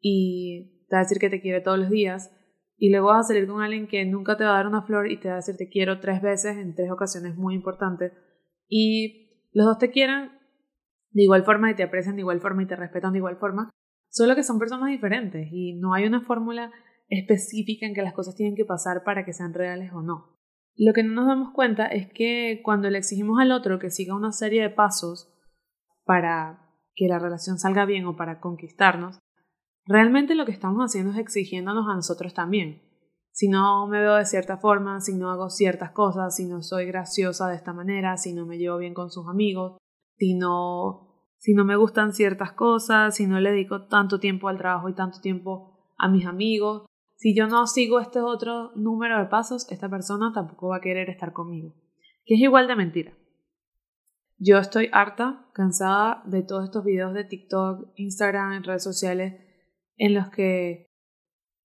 y 0.00 0.86
te 0.88 0.96
va 0.96 1.00
a 1.00 1.02
decir 1.02 1.18
que 1.18 1.28
te 1.28 1.42
quiere 1.42 1.60
todos 1.60 1.78
los 1.78 1.90
días 1.90 2.34
y 2.78 2.88
luego 2.88 3.08
vas 3.08 3.26
a 3.26 3.28
salir 3.28 3.46
con 3.46 3.60
alguien 3.60 3.86
que 3.86 4.02
nunca 4.06 4.38
te 4.38 4.44
va 4.44 4.52
a 4.52 4.56
dar 4.56 4.68
una 4.68 4.80
flor 4.80 5.10
y 5.10 5.20
te 5.20 5.28
va 5.28 5.34
a 5.34 5.36
decir 5.36 5.58
te 5.58 5.68
quiero 5.68 6.00
tres 6.00 6.22
veces 6.22 6.56
en 6.56 6.74
tres 6.74 6.90
ocasiones 6.90 7.36
muy 7.36 7.54
importantes 7.54 8.12
y 8.66 9.50
los 9.52 9.66
dos 9.66 9.78
te 9.78 9.90
quieren 9.90 10.30
de 11.10 11.22
igual 11.22 11.44
forma 11.44 11.70
y 11.70 11.74
te 11.74 11.82
aprecian 11.82 12.16
de 12.16 12.22
igual 12.22 12.40
forma 12.40 12.62
y 12.62 12.66
te 12.66 12.76
respetan 12.76 13.12
de 13.12 13.18
igual 13.18 13.36
forma, 13.36 13.68
solo 14.08 14.34
que 14.34 14.42
son 14.42 14.58
personas 14.58 14.90
diferentes 14.90 15.48
y 15.52 15.74
no 15.74 15.94
hay 15.94 16.06
una 16.06 16.22
fórmula 16.22 16.72
específica 17.08 17.86
en 17.86 17.94
que 17.94 18.02
las 18.02 18.14
cosas 18.14 18.34
tienen 18.34 18.56
que 18.56 18.64
pasar 18.64 19.04
para 19.04 19.24
que 19.24 19.32
sean 19.32 19.54
reales 19.54 19.92
o 19.92 20.02
no. 20.02 20.36
Lo 20.76 20.92
que 20.92 21.02
no 21.02 21.14
nos 21.14 21.26
damos 21.26 21.52
cuenta 21.54 21.86
es 21.86 22.12
que 22.12 22.60
cuando 22.62 22.90
le 22.90 22.98
exigimos 22.98 23.40
al 23.40 23.52
otro 23.52 23.78
que 23.78 23.90
siga 23.90 24.14
una 24.14 24.32
serie 24.32 24.62
de 24.62 24.70
pasos 24.70 25.32
para 26.04 26.66
que 26.94 27.08
la 27.08 27.18
relación 27.18 27.58
salga 27.58 27.84
bien 27.84 28.04
o 28.06 28.16
para 28.16 28.40
conquistarnos, 28.40 29.18
realmente 29.86 30.34
lo 30.34 30.44
que 30.44 30.52
estamos 30.52 30.82
haciendo 30.82 31.12
es 31.12 31.18
exigiéndonos 31.18 31.86
a 31.88 31.94
nosotros 31.94 32.34
también. 32.34 32.82
Si 33.32 33.48
no 33.48 33.86
me 33.86 34.00
veo 34.00 34.16
de 34.16 34.24
cierta 34.24 34.56
forma, 34.56 35.00
si 35.00 35.14
no 35.14 35.30
hago 35.30 35.50
ciertas 35.50 35.90
cosas, 35.90 36.34
si 36.34 36.46
no 36.46 36.62
soy 36.62 36.86
graciosa 36.86 37.48
de 37.48 37.56
esta 37.56 37.72
manera, 37.72 38.16
si 38.16 38.32
no 38.32 38.46
me 38.46 38.56
llevo 38.56 38.78
bien 38.78 38.94
con 38.94 39.10
sus 39.10 39.28
amigos, 39.28 39.76
si 40.16 40.34
no, 40.34 41.05
si 41.38 41.54
no 41.54 41.64
me 41.64 41.76
gustan 41.76 42.12
ciertas 42.12 42.52
cosas, 42.52 43.14
si 43.14 43.26
no 43.26 43.40
le 43.40 43.50
dedico 43.50 43.86
tanto 43.86 44.18
tiempo 44.18 44.48
al 44.48 44.58
trabajo 44.58 44.88
y 44.88 44.94
tanto 44.94 45.20
tiempo 45.20 45.92
a 45.96 46.08
mis 46.08 46.26
amigos, 46.26 46.86
si 47.16 47.34
yo 47.34 47.46
no 47.46 47.66
sigo 47.66 47.98
este 48.00 48.20
otro 48.20 48.72
número 48.74 49.18
de 49.18 49.26
pasos, 49.26 49.70
esta 49.70 49.88
persona 49.88 50.32
tampoco 50.34 50.68
va 50.68 50.76
a 50.76 50.80
querer 50.80 51.08
estar 51.08 51.32
conmigo. 51.32 51.74
Que 52.24 52.34
es 52.34 52.40
igual 52.40 52.66
de 52.66 52.76
mentira. 52.76 53.12
Yo 54.38 54.58
estoy 54.58 54.90
harta, 54.92 55.48
cansada 55.54 56.22
de 56.26 56.42
todos 56.42 56.64
estos 56.64 56.84
videos 56.84 57.14
de 57.14 57.24
TikTok, 57.24 57.92
Instagram, 57.96 58.52
en 58.52 58.64
redes 58.64 58.84
sociales, 58.84 59.40
en 59.96 60.14
los 60.14 60.28
que 60.28 60.90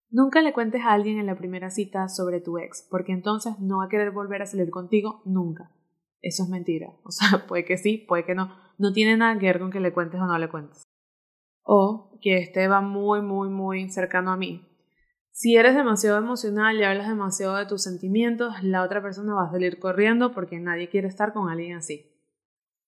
nunca 0.10 0.42
le 0.42 0.54
cuentes 0.54 0.82
a 0.84 0.94
alguien 0.94 1.20
en 1.20 1.26
la 1.26 1.36
primera 1.36 1.70
cita 1.70 2.08
sobre 2.08 2.40
tu 2.40 2.58
ex, 2.58 2.88
porque 2.90 3.12
entonces 3.12 3.60
no 3.60 3.80
va 3.80 3.86
a 3.86 3.90
querer 3.90 4.12
volver 4.12 4.42
a 4.42 4.46
salir 4.46 4.70
contigo 4.70 5.22
nunca. 5.26 5.72
Eso 6.22 6.44
es 6.44 6.50
mentira. 6.50 6.94
O 7.04 7.12
sea, 7.12 7.46
puede 7.48 7.66
que 7.66 7.78
sí, 7.78 7.98
puede 7.98 8.26
que 8.26 8.36
no. 8.36 8.56
No 8.82 8.94
tiene 8.94 9.16
nada 9.16 9.38
que 9.38 9.46
ver 9.46 9.60
con 9.60 9.70
que 9.70 9.80
le 9.80 9.94
cuentes 9.94 10.20
o 10.20 10.26
no 10.26 10.40
le 10.40 10.50
cuentes. 10.50 10.82
O 11.62 12.18
que 12.20 12.40
este 12.40 12.68
va 12.68 12.82
muy, 12.82 13.22
muy, 13.22 13.48
muy 13.48 13.88
cercano 13.90 14.32
a 14.32 14.38
mí. 14.38 14.68
Si 15.32 15.56
eres 15.56 15.76
demasiado 15.76 16.18
emocional 16.18 16.76
y 16.76 16.84
hablas 16.84 17.08
demasiado 17.08 17.58
de 17.58 17.68
tus 17.68 17.84
sentimientos, 17.84 18.56
la 18.64 18.82
otra 18.82 19.00
persona 19.00 19.36
va 19.36 19.46
a 19.46 19.52
salir 19.52 19.78
corriendo 19.78 20.34
porque 20.34 20.60
nadie 20.60 20.90
quiere 20.90 21.08
estar 21.08 21.32
con 21.32 21.48
alguien 21.48 21.78
así. 21.78 22.12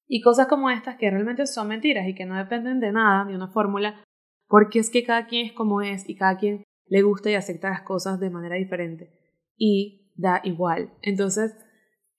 Y 0.07 0.21
cosas 0.21 0.47
como 0.47 0.71
estas 0.71 0.97
que 0.97 1.11
realmente 1.11 1.45
son 1.45 1.67
mentiras 1.67 2.07
y 2.07 2.15
que 2.15 2.25
no 2.25 2.35
dependen 2.37 2.79
de 2.79 2.91
nada, 2.91 3.25
de 3.25 3.35
una 3.35 3.49
fórmula, 3.49 4.03
porque 4.47 4.79
es 4.79 4.89
que 4.89 5.03
cada 5.03 5.27
quien 5.27 5.45
es 5.45 5.53
como 5.53 5.83
es 5.83 6.09
y 6.09 6.15
cada 6.15 6.39
quien 6.39 6.63
le 6.87 7.03
gusta 7.03 7.29
y 7.29 7.35
acepta 7.35 7.69
las 7.69 7.83
cosas 7.83 8.19
de 8.19 8.31
manera 8.31 8.55
diferente. 8.55 9.13
Y 9.57 10.11
da 10.15 10.41
igual. 10.43 10.91
Entonces, 11.03 11.55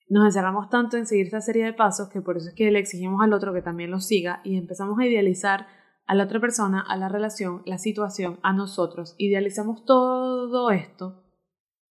nos 0.07 0.25
encerramos 0.25 0.69
tanto 0.69 0.97
en 0.97 1.07
seguir 1.07 1.25
esta 1.25 1.41
serie 1.41 1.65
de 1.65 1.73
pasos 1.73 2.09
que 2.09 2.21
por 2.21 2.37
eso 2.37 2.49
es 2.49 2.55
que 2.55 2.69
le 2.71 2.79
exigimos 2.79 3.23
al 3.23 3.33
otro 3.33 3.53
que 3.53 3.61
también 3.61 3.91
los 3.91 4.05
siga 4.05 4.41
y 4.43 4.57
empezamos 4.57 4.99
a 4.99 5.05
idealizar 5.05 5.67
a 6.05 6.13
la 6.13 6.25
otra 6.25 6.39
persona, 6.39 6.81
a 6.81 6.95
la 6.97 7.09
relación, 7.09 7.63
la 7.65 7.79
situación, 7.79 8.39
a 8.43 8.53
nosotros. 8.53 9.15
Idealizamos 9.17 9.83
todo 9.85 10.69
esto 10.69 11.23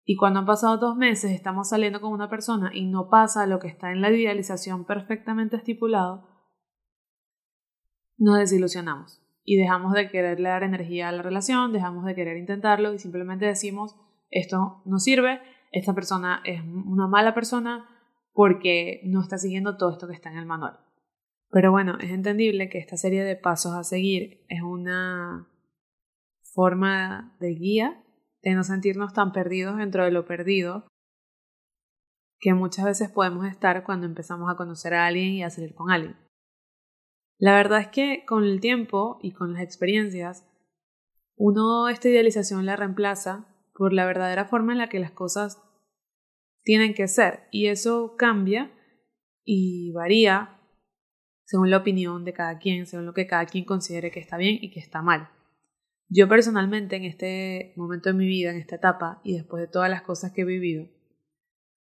y 0.04 0.16
cuando 0.16 0.40
han 0.40 0.46
pasado 0.46 0.76
dos 0.76 0.96
meses 0.96 1.30
estamos 1.30 1.68
saliendo 1.68 2.00
con 2.00 2.12
una 2.12 2.28
persona 2.28 2.70
y 2.74 2.86
no 2.86 3.08
pasa 3.08 3.46
lo 3.46 3.58
que 3.58 3.68
está 3.68 3.92
en 3.92 4.02
la 4.02 4.10
idealización 4.10 4.84
perfectamente 4.84 5.56
estipulado, 5.56 6.28
nos 8.18 8.38
desilusionamos 8.38 9.22
y 9.44 9.56
dejamos 9.56 9.94
de 9.94 10.10
quererle 10.10 10.48
dar 10.48 10.64
energía 10.64 11.08
a 11.08 11.12
la 11.12 11.22
relación, 11.22 11.72
dejamos 11.72 12.04
de 12.04 12.14
querer 12.14 12.36
intentarlo 12.36 12.92
y 12.92 12.98
simplemente 12.98 13.46
decimos 13.46 13.96
esto 14.30 14.82
no 14.84 14.98
sirve, 14.98 15.40
esta 15.72 15.94
persona 15.94 16.42
es 16.44 16.62
una 16.62 17.06
mala 17.06 17.34
persona 17.34 17.86
porque 18.32 19.00
no 19.04 19.20
está 19.20 19.38
siguiendo 19.38 19.76
todo 19.76 19.90
esto 19.90 20.08
que 20.08 20.14
está 20.14 20.30
en 20.30 20.38
el 20.38 20.46
manual. 20.46 20.78
Pero 21.50 21.70
bueno, 21.70 21.98
es 22.00 22.10
entendible 22.10 22.68
que 22.68 22.78
esta 22.78 22.96
serie 22.96 23.24
de 23.24 23.36
pasos 23.36 23.74
a 23.74 23.84
seguir 23.84 24.44
es 24.48 24.62
una 24.62 25.48
forma 26.54 27.36
de 27.40 27.50
guía 27.50 28.02
de 28.42 28.54
no 28.54 28.64
sentirnos 28.64 29.12
tan 29.12 29.32
perdidos 29.32 29.76
dentro 29.76 30.04
de 30.04 30.10
lo 30.10 30.24
perdido 30.24 30.86
que 32.38 32.54
muchas 32.54 32.84
veces 32.84 33.10
podemos 33.10 33.46
estar 33.46 33.84
cuando 33.84 34.06
empezamos 34.06 34.50
a 34.50 34.56
conocer 34.56 34.94
a 34.94 35.06
alguien 35.06 35.34
y 35.34 35.44
a 35.44 35.50
salir 35.50 35.74
con 35.74 35.90
alguien. 35.90 36.16
La 37.38 37.54
verdad 37.54 37.80
es 37.80 37.88
que 37.88 38.24
con 38.26 38.44
el 38.44 38.60
tiempo 38.60 39.18
y 39.22 39.32
con 39.32 39.52
las 39.52 39.62
experiencias, 39.62 40.44
uno 41.36 41.88
esta 41.88 42.08
idealización 42.08 42.66
la 42.66 42.76
reemplaza 42.76 43.46
por 43.74 43.92
la 43.92 44.06
verdadera 44.06 44.44
forma 44.44 44.72
en 44.72 44.78
la 44.78 44.88
que 44.88 44.98
las 44.98 45.12
cosas 45.12 45.62
tienen 46.62 46.94
que 46.94 47.08
ser 47.08 47.44
y 47.50 47.66
eso 47.66 48.16
cambia 48.16 48.72
y 49.44 49.92
varía 49.92 50.58
según 51.44 51.70
la 51.70 51.78
opinión 51.78 52.24
de 52.24 52.32
cada 52.32 52.58
quien, 52.58 52.86
según 52.86 53.06
lo 53.06 53.14
que 53.14 53.26
cada 53.26 53.46
quien 53.46 53.64
considere 53.64 54.10
que 54.10 54.20
está 54.20 54.36
bien 54.36 54.58
y 54.60 54.70
que 54.70 54.80
está 54.80 55.02
mal. 55.02 55.28
Yo 56.08 56.28
personalmente 56.28 56.96
en 56.96 57.04
este 57.04 57.72
momento 57.76 58.10
de 58.10 58.14
mi 58.14 58.26
vida, 58.26 58.50
en 58.50 58.58
esta 58.58 58.76
etapa, 58.76 59.20
y 59.24 59.34
después 59.34 59.62
de 59.62 59.66
todas 59.66 59.90
las 59.90 60.02
cosas 60.02 60.32
que 60.32 60.42
he 60.42 60.44
vivido, 60.44 60.86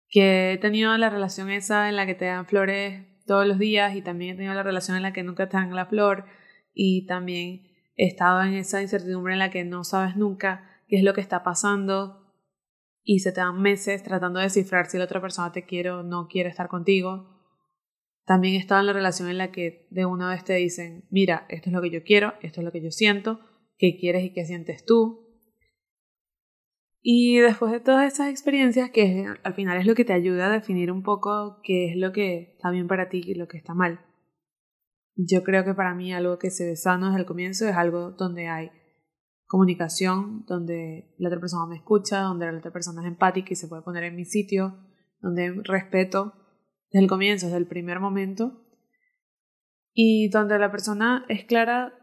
que 0.08 0.54
he 0.54 0.58
tenido 0.58 0.96
la 0.98 1.10
relación 1.10 1.50
esa 1.50 1.90
en 1.90 1.96
la 1.96 2.06
que 2.06 2.16
te 2.16 2.26
dan 2.26 2.46
flores 2.46 3.06
todos 3.26 3.46
los 3.46 3.60
días 3.60 3.96
y 3.96 4.02
también 4.02 4.34
he 4.34 4.36
tenido 4.36 4.54
la 4.54 4.64
relación 4.64 4.98
en 4.98 5.04
la 5.04 5.14
que 5.14 5.24
nunca 5.24 5.50
te 5.50 5.58
dan 5.58 5.76
la 5.76 5.86
flor 5.86 6.26
y 6.74 7.06
también 7.06 7.68
he 7.96 8.08
estado 8.08 8.42
en 8.42 8.54
esa 8.54 8.82
incertidumbre 8.82 9.34
en 9.34 9.40
la 9.40 9.52
que 9.52 9.64
no 9.66 9.84
sabes 9.84 10.16
nunca 10.16 10.68
qué 10.88 10.98
es 10.98 11.04
lo 11.04 11.14
que 11.14 11.22
está 11.22 11.44
pasando 11.44 12.29
y 13.12 13.22
se 13.22 13.32
te 13.32 13.42
dan 13.42 13.60
meses 13.60 14.04
tratando 14.04 14.38
de 14.38 14.46
descifrar 14.46 14.86
si 14.86 15.00
la 15.00 15.06
otra 15.06 15.20
persona 15.20 15.52
te 15.52 15.66
quiere 15.66 15.90
o 15.90 16.04
no 16.04 16.28
quiere 16.28 16.48
estar 16.48 16.68
contigo 16.68 17.40
también 18.24 18.54
estado 18.54 18.82
en 18.82 18.86
la 18.86 18.94
relación 18.94 19.28
en 19.28 19.40
la 19.40 19.52
que 19.52 19.88
de 19.90 20.06
una 20.06 20.30
vez 20.30 20.44
te 20.44 20.54
dicen, 20.54 21.08
mira, 21.10 21.48
esto 21.50 21.72
es 21.72 21.74
lo 21.74 21.82
que 21.82 21.90
yo 21.90 22.04
quiero, 22.04 22.36
esto 22.44 22.62
es 22.62 22.66
lo 22.66 22.72
que 22.72 22.84
yo 22.84 22.92
siento, 22.92 23.40
qué 23.80 23.98
quieres 23.98 24.24
y 24.24 24.32
qué 24.32 24.46
sientes 24.46 24.86
tú. 24.86 25.26
Y 27.02 27.40
después 27.40 27.72
de 27.72 27.80
todas 27.80 28.14
esas 28.14 28.30
experiencias, 28.30 28.92
que 28.92 29.26
al 29.44 29.54
final 29.56 29.80
es 29.80 29.88
lo 29.88 29.96
que 29.96 30.06
te 30.06 30.14
ayuda 30.14 30.46
a 30.46 30.52
definir 30.52 30.92
un 30.92 31.02
poco 31.02 31.60
qué 31.64 31.90
es 31.90 31.98
lo 31.98 32.12
que 32.12 32.52
está 32.54 32.70
bien 32.70 32.88
para 32.88 33.10
ti 33.10 33.24
y 33.26 33.34
lo 33.34 33.48
que 33.48 33.58
está 33.58 33.74
mal. 33.74 34.06
Yo 35.16 35.42
creo 35.42 35.66
que 35.66 35.74
para 35.74 35.96
mí 35.96 36.14
algo 36.14 36.38
que 36.38 36.52
se 36.52 36.68
ve 36.68 36.76
sano 36.76 37.08
desde 37.08 37.22
el 37.22 37.26
comienzo 37.26 37.68
es 37.68 37.76
algo 37.76 38.12
donde 38.12 38.48
hay 38.48 38.70
comunicación, 39.50 40.46
donde 40.46 41.12
la 41.18 41.28
otra 41.28 41.40
persona 41.40 41.66
me 41.66 41.76
escucha, 41.76 42.22
donde 42.22 42.52
la 42.52 42.60
otra 42.60 42.72
persona 42.72 43.02
es 43.02 43.08
empática 43.08 43.50
y 43.52 43.56
se 43.56 43.68
puede 43.68 43.82
poner 43.82 44.04
en 44.04 44.16
mi 44.16 44.24
sitio, 44.24 44.78
donde 45.22 45.60
respeto 45.64 46.36
desde 46.92 47.04
el 47.04 47.10
comienzo, 47.10 47.48
desde 47.48 47.58
el 47.58 47.68
primer 47.68 48.00
momento, 48.00 48.64
y 49.92 50.30
donde 50.30 50.60
la 50.60 50.70
persona 50.70 51.26
es 51.30 51.46
clara 51.46 51.94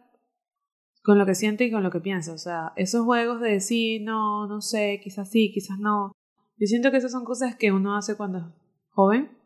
con 1.04 1.18
lo 1.18 1.24
que 1.24 1.36
siente 1.36 1.64
y 1.64 1.70
con 1.70 1.84
lo 1.84 1.92
que 1.92 2.00
piensa. 2.00 2.32
O 2.32 2.38
sea, 2.38 2.72
esos 2.74 3.04
juegos 3.04 3.40
de 3.40 3.60
sí, 3.60 4.00
no, 4.00 4.48
no 4.48 4.60
sé, 4.60 5.00
quizás 5.00 5.30
sí, 5.30 5.52
quizás 5.54 5.78
no. 5.78 6.10
Yo 6.56 6.66
siento 6.66 6.90
que 6.90 6.96
esas 6.96 7.12
son 7.12 7.24
cosas 7.24 7.54
que 7.54 7.70
uno 7.70 7.96
hace 7.96 8.16
cuando 8.16 8.38
es 8.38 8.44
joven, 8.90 9.38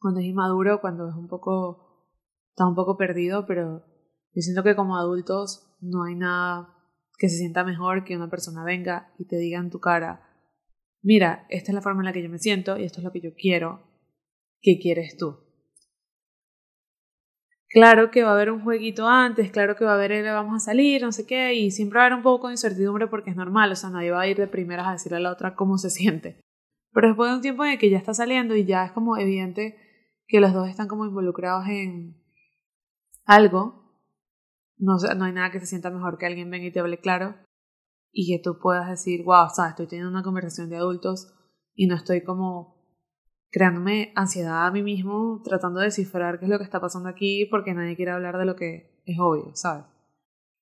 cuando 0.00 0.20
es 0.20 0.26
inmaduro, 0.26 0.80
cuando 0.80 1.10
es 1.10 1.14
un 1.14 1.28
poco, 1.28 2.08
está 2.48 2.66
un 2.66 2.74
poco 2.74 2.96
perdido, 2.96 3.44
pero 3.44 3.84
yo 4.32 4.40
siento 4.40 4.62
que 4.62 4.74
como 4.74 4.96
adultos 4.96 5.76
no 5.82 6.04
hay 6.04 6.14
nada 6.14 6.75
que 7.16 7.28
se 7.28 7.38
sienta 7.38 7.64
mejor 7.64 8.04
que 8.04 8.16
una 8.16 8.30
persona 8.30 8.64
venga 8.64 9.12
y 9.18 9.26
te 9.26 9.36
diga 9.36 9.58
en 9.58 9.70
tu 9.70 9.80
cara, 9.80 10.28
mira, 11.02 11.46
esta 11.48 11.70
es 11.70 11.74
la 11.74 11.82
forma 11.82 12.02
en 12.02 12.06
la 12.06 12.12
que 12.12 12.22
yo 12.22 12.28
me 12.28 12.38
siento 12.38 12.76
y 12.76 12.84
esto 12.84 13.00
es 13.00 13.04
lo 13.04 13.12
que 13.12 13.20
yo 13.20 13.34
quiero, 13.34 13.82
¿qué 14.60 14.78
quieres 14.78 15.16
tú? 15.16 15.46
Claro 17.68 18.10
que 18.10 18.22
va 18.22 18.30
a 18.30 18.34
haber 18.34 18.50
un 18.50 18.62
jueguito 18.62 19.08
antes, 19.08 19.50
claro 19.50 19.76
que 19.76 19.84
va 19.84 19.92
a 19.92 19.94
haber 19.94 20.12
el 20.12 20.24
vamos 20.24 20.56
a 20.56 20.64
salir, 20.64 21.02
no 21.02 21.12
sé 21.12 21.26
qué, 21.26 21.54
y 21.54 21.70
siempre 21.70 21.98
va 21.98 22.04
a 22.04 22.06
haber 22.06 22.16
un 22.16 22.22
poco 22.22 22.46
de 22.46 22.54
incertidumbre 22.54 23.06
porque 23.08 23.30
es 23.30 23.36
normal, 23.36 23.72
o 23.72 23.76
sea, 23.76 23.90
nadie 23.90 24.12
va 24.12 24.20
a 24.20 24.28
ir 24.28 24.36
de 24.36 24.46
primeras 24.46 24.86
a 24.86 24.92
decirle 24.92 25.18
a 25.18 25.20
la 25.20 25.32
otra 25.32 25.54
cómo 25.54 25.76
se 25.76 25.90
siente. 25.90 26.40
Pero 26.92 27.08
después 27.08 27.28
de 27.28 27.36
un 27.36 27.42
tiempo 27.42 27.64
en 27.64 27.72
el 27.72 27.78
que 27.78 27.90
ya 27.90 27.98
está 27.98 28.14
saliendo 28.14 28.54
y 28.54 28.64
ya 28.64 28.86
es 28.86 28.92
como 28.92 29.16
evidente 29.16 29.76
que 30.26 30.40
los 30.40 30.52
dos 30.52 30.68
están 30.68 30.88
como 30.88 31.04
involucrados 31.04 31.66
en 31.68 32.16
algo, 33.26 33.85
no, 34.78 34.96
no 35.16 35.24
hay 35.24 35.32
nada 35.32 35.50
que 35.50 35.60
se 35.60 35.66
sienta 35.66 35.90
mejor 35.90 36.18
que 36.18 36.26
alguien 36.26 36.50
venga 36.50 36.66
y 36.66 36.72
te 36.72 36.80
hable 36.80 36.98
claro 36.98 37.36
y 38.12 38.26
que 38.26 38.42
tú 38.42 38.58
puedas 38.58 38.88
decir, 38.88 39.24
wow, 39.24 39.48
sea, 39.54 39.70
estoy 39.70 39.86
teniendo 39.86 40.10
una 40.10 40.22
conversación 40.22 40.70
de 40.70 40.76
adultos 40.76 41.34
y 41.74 41.86
no 41.86 41.96
estoy 41.96 42.22
como 42.22 42.76
creándome 43.50 44.12
ansiedad 44.16 44.66
a 44.66 44.70
mí 44.70 44.82
mismo, 44.82 45.42
tratando 45.44 45.80
de 45.80 45.86
descifrar 45.86 46.38
qué 46.38 46.46
es 46.46 46.50
lo 46.50 46.58
que 46.58 46.64
está 46.64 46.80
pasando 46.80 47.08
aquí, 47.08 47.46
porque 47.50 47.74
nadie 47.74 47.96
quiere 47.96 48.12
hablar 48.12 48.38
de 48.38 48.46
lo 48.46 48.56
que 48.56 49.02
es 49.04 49.18
obvio, 49.18 49.54
¿sabes? 49.54 49.84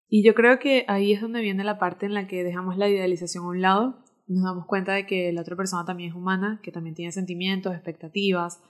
Y 0.08 0.24
yo 0.24 0.34
creo 0.34 0.58
que 0.58 0.84
ahí 0.88 1.12
es 1.12 1.20
donde 1.20 1.40
viene 1.40 1.64
la 1.64 1.78
parte 1.78 2.06
en 2.06 2.14
la 2.14 2.26
que 2.26 2.44
dejamos 2.44 2.76
la 2.76 2.88
idealización 2.88 3.44
a 3.44 3.48
un 3.48 3.62
lado 3.62 4.04
nos 4.26 4.44
damos 4.44 4.66
cuenta 4.66 4.92
de 4.92 5.06
que 5.06 5.32
la 5.32 5.42
otra 5.42 5.56
persona 5.56 5.84
también 5.84 6.10
es 6.10 6.16
humana, 6.16 6.60
que 6.62 6.72
también 6.72 6.94
tiene 6.94 7.12
sentimientos, 7.12 7.74
expectativas, 7.74 8.62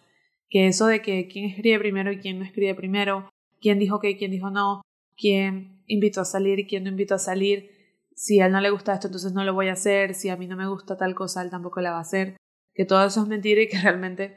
que 0.49 0.67
eso 0.67 0.87
de 0.87 1.01
que 1.01 1.29
quién 1.29 1.47
escribe 1.47 1.79
primero 1.79 2.13
y 2.13 2.19
quién 2.19 2.39
no 2.39 2.45
escribe 2.45 2.75
primero, 2.75 3.31
quién 3.61 3.79
dijo 3.79 4.01
que 4.01 4.11
y 4.11 4.17
quién 4.17 4.31
dijo 4.31 4.51
no, 4.51 4.83
quién 5.17 5.83
invitó 5.87 6.21
a 6.21 6.25
salir 6.25 6.59
y 6.59 6.67
quién 6.67 6.85
no 6.85 6.91
invitó 6.91 7.15
a 7.15 7.19
salir, 7.19 7.71
si 8.15 8.41
a 8.41 8.47
él 8.47 8.53
no 8.53 8.61
le 8.61 8.71
gusta 8.71 8.95
esto, 8.95 9.09
entonces 9.09 9.33
no 9.33 9.45
lo 9.45 9.55
voy 9.55 9.69
a 9.69 9.73
hacer, 9.73 10.15
si 10.15 10.29
a 10.29 10.37
mí 10.37 10.47
no 10.47 10.57
me 10.57 10.69
gusta 10.69 10.97
tal 10.97 11.15
cosa, 11.15 11.43
él 11.43 11.51
tampoco 11.51 11.81
la 11.81 11.91
va 11.91 11.99
a 11.99 12.03
hacer. 12.03 12.37
Que 12.73 12.85
todo 12.85 13.05
eso 13.05 13.23
es 13.23 13.29
mentira 13.29 13.63
y 13.63 13.69
que 13.69 13.79
realmente 13.83 14.37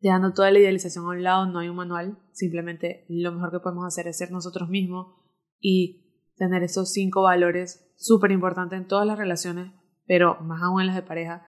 dejando 0.00 0.32
toda 0.32 0.50
la 0.50 0.58
idealización 0.58 1.04
a 1.04 1.10
un 1.10 1.22
lado 1.22 1.46
no 1.46 1.60
hay 1.60 1.68
un 1.68 1.76
manual, 1.76 2.18
simplemente 2.32 3.06
lo 3.08 3.32
mejor 3.32 3.52
que 3.52 3.60
podemos 3.60 3.86
hacer 3.86 4.08
es 4.08 4.18
ser 4.18 4.32
nosotros 4.32 4.68
mismos 4.68 5.14
y 5.60 6.32
tener 6.36 6.64
esos 6.64 6.92
cinco 6.92 7.22
valores 7.22 7.92
súper 7.96 8.32
importantes 8.32 8.78
en 8.78 8.88
todas 8.88 9.06
las 9.06 9.16
relaciones, 9.16 9.72
pero 10.06 10.40
más 10.40 10.60
aún 10.62 10.80
en 10.80 10.88
las 10.88 10.96
de 10.96 11.02
pareja, 11.02 11.46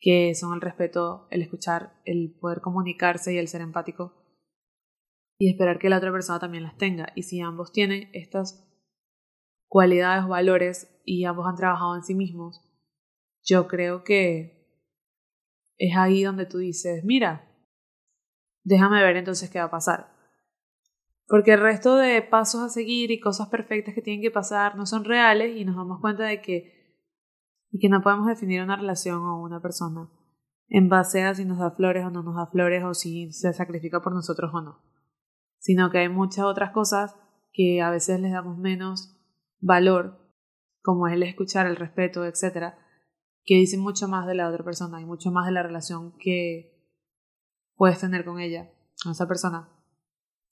que 0.00 0.34
son 0.34 0.54
el 0.54 0.62
respeto, 0.62 1.28
el 1.30 1.42
escuchar, 1.42 2.00
el 2.06 2.34
poder 2.40 2.62
comunicarse 2.62 3.34
y 3.34 3.38
el 3.38 3.48
ser 3.48 3.60
empático 3.60 4.23
y 5.38 5.50
esperar 5.50 5.78
que 5.78 5.88
la 5.88 5.98
otra 5.98 6.12
persona 6.12 6.38
también 6.38 6.62
las 6.62 6.76
tenga. 6.76 7.08
Y 7.14 7.22
si 7.22 7.40
ambos 7.40 7.72
tienen 7.72 8.08
estas 8.12 8.64
cualidades, 9.68 10.26
valores 10.26 11.00
y 11.04 11.24
ambos 11.24 11.46
han 11.46 11.56
trabajado 11.56 11.96
en 11.96 12.02
sí 12.02 12.14
mismos, 12.14 12.60
yo 13.42 13.66
creo 13.66 14.04
que 14.04 14.54
es 15.76 15.96
ahí 15.96 16.22
donde 16.22 16.46
tú 16.46 16.58
dices, 16.58 17.04
mira, 17.04 17.50
déjame 18.62 19.02
ver 19.02 19.16
entonces 19.16 19.50
qué 19.50 19.58
va 19.58 19.66
a 19.66 19.70
pasar. 19.70 20.14
Porque 21.26 21.52
el 21.52 21.60
resto 21.60 21.96
de 21.96 22.22
pasos 22.22 22.62
a 22.62 22.68
seguir 22.68 23.10
y 23.10 23.20
cosas 23.20 23.48
perfectas 23.48 23.94
que 23.94 24.02
tienen 24.02 24.22
que 24.22 24.30
pasar 24.30 24.76
no 24.76 24.86
son 24.86 25.04
reales 25.04 25.56
y 25.56 25.64
nos 25.64 25.76
damos 25.76 26.00
cuenta 26.00 26.24
de 26.24 26.40
que, 26.40 27.02
y 27.70 27.78
que 27.78 27.88
no 27.88 28.02
podemos 28.02 28.26
definir 28.26 28.62
una 28.62 28.76
relación 28.76 29.22
o 29.22 29.42
una 29.42 29.60
persona 29.60 30.10
en 30.68 30.88
base 30.88 31.22
a 31.22 31.34
si 31.34 31.44
nos 31.44 31.58
da 31.58 31.70
flores 31.70 32.04
o 32.04 32.10
no 32.10 32.22
nos 32.22 32.36
da 32.36 32.46
flores 32.46 32.84
o 32.84 32.94
si 32.94 33.32
se 33.32 33.52
sacrifica 33.52 34.02
por 34.02 34.14
nosotros 34.14 34.50
o 34.54 34.60
no. 34.60 34.93
Sino 35.64 35.90
que 35.90 35.96
hay 35.96 36.10
muchas 36.10 36.44
otras 36.44 36.72
cosas 36.72 37.16
que 37.50 37.80
a 37.80 37.88
veces 37.88 38.20
les 38.20 38.32
damos 38.32 38.58
menos 38.58 39.16
valor, 39.60 40.30
como 40.82 41.08
el 41.08 41.22
escuchar, 41.22 41.66
el 41.66 41.76
respeto, 41.76 42.26
etcétera, 42.26 42.78
que 43.44 43.54
dicen 43.54 43.80
mucho 43.80 44.06
más 44.06 44.26
de 44.26 44.34
la 44.34 44.50
otra 44.50 44.62
persona 44.62 45.00
y 45.00 45.06
mucho 45.06 45.30
más 45.30 45.46
de 45.46 45.52
la 45.52 45.62
relación 45.62 46.18
que 46.18 46.86
puedes 47.76 47.98
tener 47.98 48.26
con 48.26 48.40
ella, 48.40 48.70
con 49.02 49.12
esa 49.12 49.26
persona, 49.26 49.70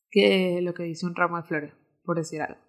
que 0.08 0.60
lo 0.62 0.72
que 0.72 0.84
dice 0.84 1.04
un 1.04 1.14
ramo 1.14 1.36
de 1.36 1.42
flores, 1.42 1.74
por 2.04 2.16
decir 2.16 2.40
algo. 2.40 2.62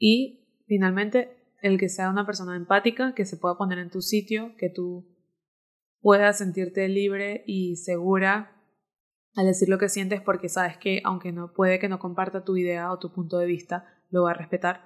Y 0.00 0.64
finalmente, 0.66 1.54
el 1.60 1.78
que 1.78 1.88
sea 1.88 2.10
una 2.10 2.26
persona 2.26 2.56
empática, 2.56 3.14
que 3.14 3.24
se 3.24 3.36
pueda 3.36 3.56
poner 3.56 3.78
en 3.78 3.90
tu 3.90 4.02
sitio, 4.02 4.56
que 4.56 4.68
tú 4.68 5.16
puedas 6.00 6.38
sentirte 6.38 6.88
libre 6.88 7.44
y 7.46 7.76
segura 7.76 8.61
al 9.34 9.46
decir 9.46 9.68
lo 9.68 9.78
que 9.78 9.88
sientes 9.88 10.20
porque 10.20 10.48
sabes 10.48 10.76
que 10.76 11.00
aunque 11.04 11.32
no 11.32 11.52
puede 11.52 11.78
que 11.78 11.88
no 11.88 11.98
comparta 11.98 12.44
tu 12.44 12.56
idea 12.56 12.92
o 12.92 12.98
tu 12.98 13.12
punto 13.12 13.38
de 13.38 13.46
vista, 13.46 13.86
lo 14.10 14.24
va 14.24 14.32
a 14.32 14.34
respetar. 14.34 14.84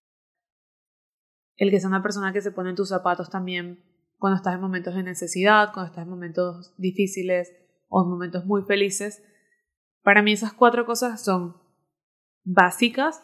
El 1.56 1.70
que 1.70 1.80
sea 1.80 1.88
una 1.88 2.02
persona 2.02 2.32
que 2.32 2.42
se 2.42 2.52
pone 2.52 2.70
en 2.70 2.76
tus 2.76 2.88
zapatos 2.88 3.30
también 3.30 3.82
cuando 4.18 4.36
estás 4.36 4.54
en 4.54 4.60
momentos 4.60 4.94
de 4.94 5.02
necesidad, 5.02 5.72
cuando 5.72 5.90
estás 5.90 6.04
en 6.04 6.10
momentos 6.10 6.74
difíciles 6.78 7.52
o 7.88 8.02
en 8.02 8.10
momentos 8.10 8.44
muy 8.46 8.62
felices. 8.62 9.22
Para 10.02 10.22
mí 10.22 10.32
esas 10.32 10.52
cuatro 10.52 10.86
cosas 10.86 11.22
son 11.22 11.56
básicas 12.44 13.22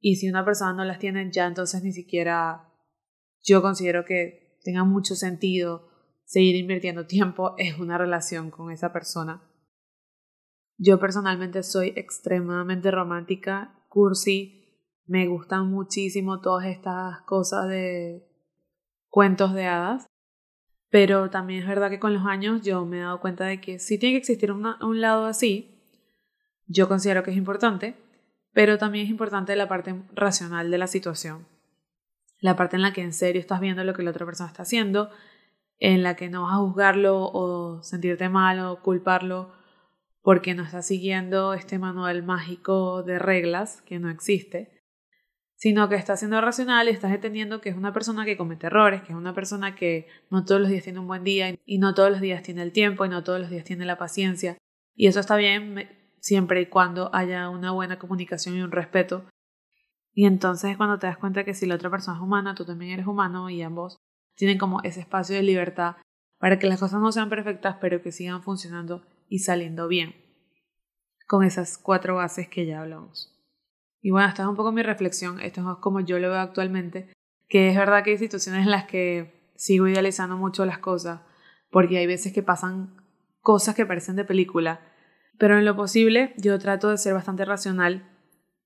y 0.00 0.16
si 0.16 0.28
una 0.28 0.44
persona 0.44 0.72
no 0.72 0.84
las 0.84 0.98
tiene 0.98 1.30
ya 1.32 1.46
entonces 1.46 1.82
ni 1.82 1.92
siquiera 1.92 2.68
yo 3.42 3.60
considero 3.60 4.04
que 4.04 4.58
tenga 4.62 4.84
mucho 4.84 5.16
sentido 5.16 5.88
seguir 6.24 6.54
invirtiendo 6.54 7.06
tiempo 7.06 7.54
en 7.58 7.80
una 7.80 7.98
relación 7.98 8.50
con 8.50 8.70
esa 8.70 8.92
persona. 8.92 9.42
Yo 10.78 10.98
personalmente 10.98 11.62
soy 11.62 11.92
extremadamente 11.96 12.90
romántica, 12.90 13.84
cursi, 13.88 14.62
me 15.06 15.26
gustan 15.26 15.68
muchísimo 15.70 16.40
todas 16.40 16.66
estas 16.66 17.20
cosas 17.22 17.68
de 17.68 18.26
cuentos 19.08 19.52
de 19.54 19.66
hadas. 19.66 20.06
Pero 20.90 21.30
también 21.30 21.62
es 21.62 21.68
verdad 21.68 21.90
que 21.90 21.98
con 21.98 22.12
los 22.12 22.26
años 22.26 22.62
yo 22.62 22.84
me 22.84 22.98
he 22.98 23.02
dado 23.02 23.20
cuenta 23.20 23.44
de 23.44 23.60
que 23.60 23.78
sí 23.78 23.98
tiene 23.98 24.14
que 24.14 24.18
existir 24.18 24.52
un 24.52 25.00
lado 25.00 25.24
así. 25.24 25.82
Yo 26.66 26.88
considero 26.88 27.22
que 27.22 27.30
es 27.30 27.36
importante, 27.36 27.96
pero 28.52 28.76
también 28.78 29.06
es 29.06 29.10
importante 29.10 29.56
la 29.56 29.68
parte 29.68 29.94
racional 30.14 30.70
de 30.70 30.78
la 30.78 30.86
situación. 30.86 31.46
La 32.40 32.56
parte 32.56 32.76
en 32.76 32.82
la 32.82 32.92
que 32.92 33.02
en 33.02 33.12
serio 33.12 33.40
estás 33.40 33.60
viendo 33.60 33.84
lo 33.84 33.94
que 33.94 34.02
la 34.02 34.10
otra 34.10 34.26
persona 34.26 34.48
está 34.48 34.62
haciendo, 34.62 35.10
en 35.78 36.02
la 36.02 36.14
que 36.14 36.28
no 36.28 36.42
vas 36.42 36.54
a 36.54 36.58
juzgarlo 36.58 37.22
o 37.22 37.82
sentirte 37.82 38.28
mal 38.28 38.60
o 38.60 38.82
culparlo 38.82 39.52
porque 40.22 40.54
no 40.54 40.62
está 40.62 40.82
siguiendo 40.82 41.52
este 41.52 41.78
manual 41.78 42.22
mágico 42.22 43.02
de 43.02 43.18
reglas 43.18 43.82
que 43.82 43.98
no 43.98 44.08
existe, 44.08 44.82
sino 45.56 45.88
que 45.88 45.96
estás 45.96 46.20
siendo 46.20 46.40
racional 46.40 46.88
y 46.88 46.92
estás 46.92 47.12
entendiendo 47.12 47.60
que 47.60 47.68
es 47.68 47.76
una 47.76 47.92
persona 47.92 48.24
que 48.24 48.36
comete 48.36 48.68
errores, 48.68 49.02
que 49.02 49.12
es 49.12 49.18
una 49.18 49.34
persona 49.34 49.74
que 49.74 50.06
no 50.30 50.44
todos 50.44 50.60
los 50.60 50.70
días 50.70 50.84
tiene 50.84 51.00
un 51.00 51.06
buen 51.06 51.24
día 51.24 51.54
y 51.66 51.78
no 51.78 51.94
todos 51.94 52.10
los 52.10 52.20
días 52.20 52.42
tiene 52.42 52.62
el 52.62 52.72
tiempo 52.72 53.04
y 53.04 53.08
no 53.08 53.22
todos 53.22 53.40
los 53.40 53.50
días 53.50 53.64
tiene 53.64 53.84
la 53.84 53.98
paciencia. 53.98 54.56
Y 54.94 55.06
eso 55.06 55.20
está 55.20 55.36
bien 55.36 55.88
siempre 56.20 56.60
y 56.60 56.66
cuando 56.66 57.14
haya 57.14 57.48
una 57.48 57.72
buena 57.72 57.98
comunicación 57.98 58.56
y 58.56 58.62
un 58.62 58.70
respeto. 58.70 59.24
Y 60.14 60.26
entonces 60.26 60.72
es 60.72 60.76
cuando 60.76 60.98
te 60.98 61.06
das 61.06 61.18
cuenta 61.18 61.44
que 61.44 61.54
si 61.54 61.66
la 61.66 61.74
otra 61.74 61.90
persona 61.90 62.16
es 62.16 62.22
humana, 62.22 62.54
tú 62.54 62.64
también 62.64 62.92
eres 62.92 63.06
humano 63.06 63.50
y 63.50 63.62
ambos 63.62 63.96
tienen 64.34 64.58
como 64.58 64.80
ese 64.82 65.00
espacio 65.00 65.36
de 65.36 65.42
libertad 65.42 65.96
para 66.38 66.58
que 66.58 66.66
las 66.66 66.80
cosas 66.80 67.00
no 67.00 67.12
sean 67.12 67.28
perfectas, 67.28 67.76
pero 67.80 68.02
que 68.02 68.10
sigan 68.10 68.42
funcionando 68.42 69.06
y 69.32 69.38
saliendo 69.38 69.88
bien. 69.88 70.14
Con 71.26 71.42
esas 71.42 71.78
cuatro 71.78 72.16
bases 72.16 72.48
que 72.48 72.66
ya 72.66 72.82
hablamos. 72.82 73.34
Y 74.02 74.10
bueno, 74.10 74.28
esta 74.28 74.42
es 74.42 74.48
un 74.48 74.56
poco 74.56 74.72
mi 74.72 74.82
reflexión, 74.82 75.40
esto 75.40 75.62
es 75.62 75.78
como 75.78 76.00
yo 76.00 76.18
lo 76.18 76.28
veo 76.28 76.38
actualmente, 76.38 77.10
que 77.48 77.70
es 77.70 77.76
verdad 77.76 78.04
que 78.04 78.10
hay 78.10 78.18
situaciones 78.18 78.64
en 78.64 78.70
las 78.70 78.84
que 78.84 79.50
sigo 79.56 79.88
idealizando 79.88 80.36
mucho 80.36 80.66
las 80.66 80.80
cosas, 80.80 81.22
porque 81.70 81.96
hay 81.96 82.06
veces 82.06 82.34
que 82.34 82.42
pasan 82.42 82.94
cosas 83.40 83.74
que 83.74 83.86
parecen 83.86 84.16
de 84.16 84.26
película, 84.26 84.82
pero 85.38 85.56
en 85.56 85.64
lo 85.64 85.76
posible 85.76 86.34
yo 86.36 86.58
trato 86.58 86.90
de 86.90 86.98
ser 86.98 87.14
bastante 87.14 87.46
racional 87.46 88.06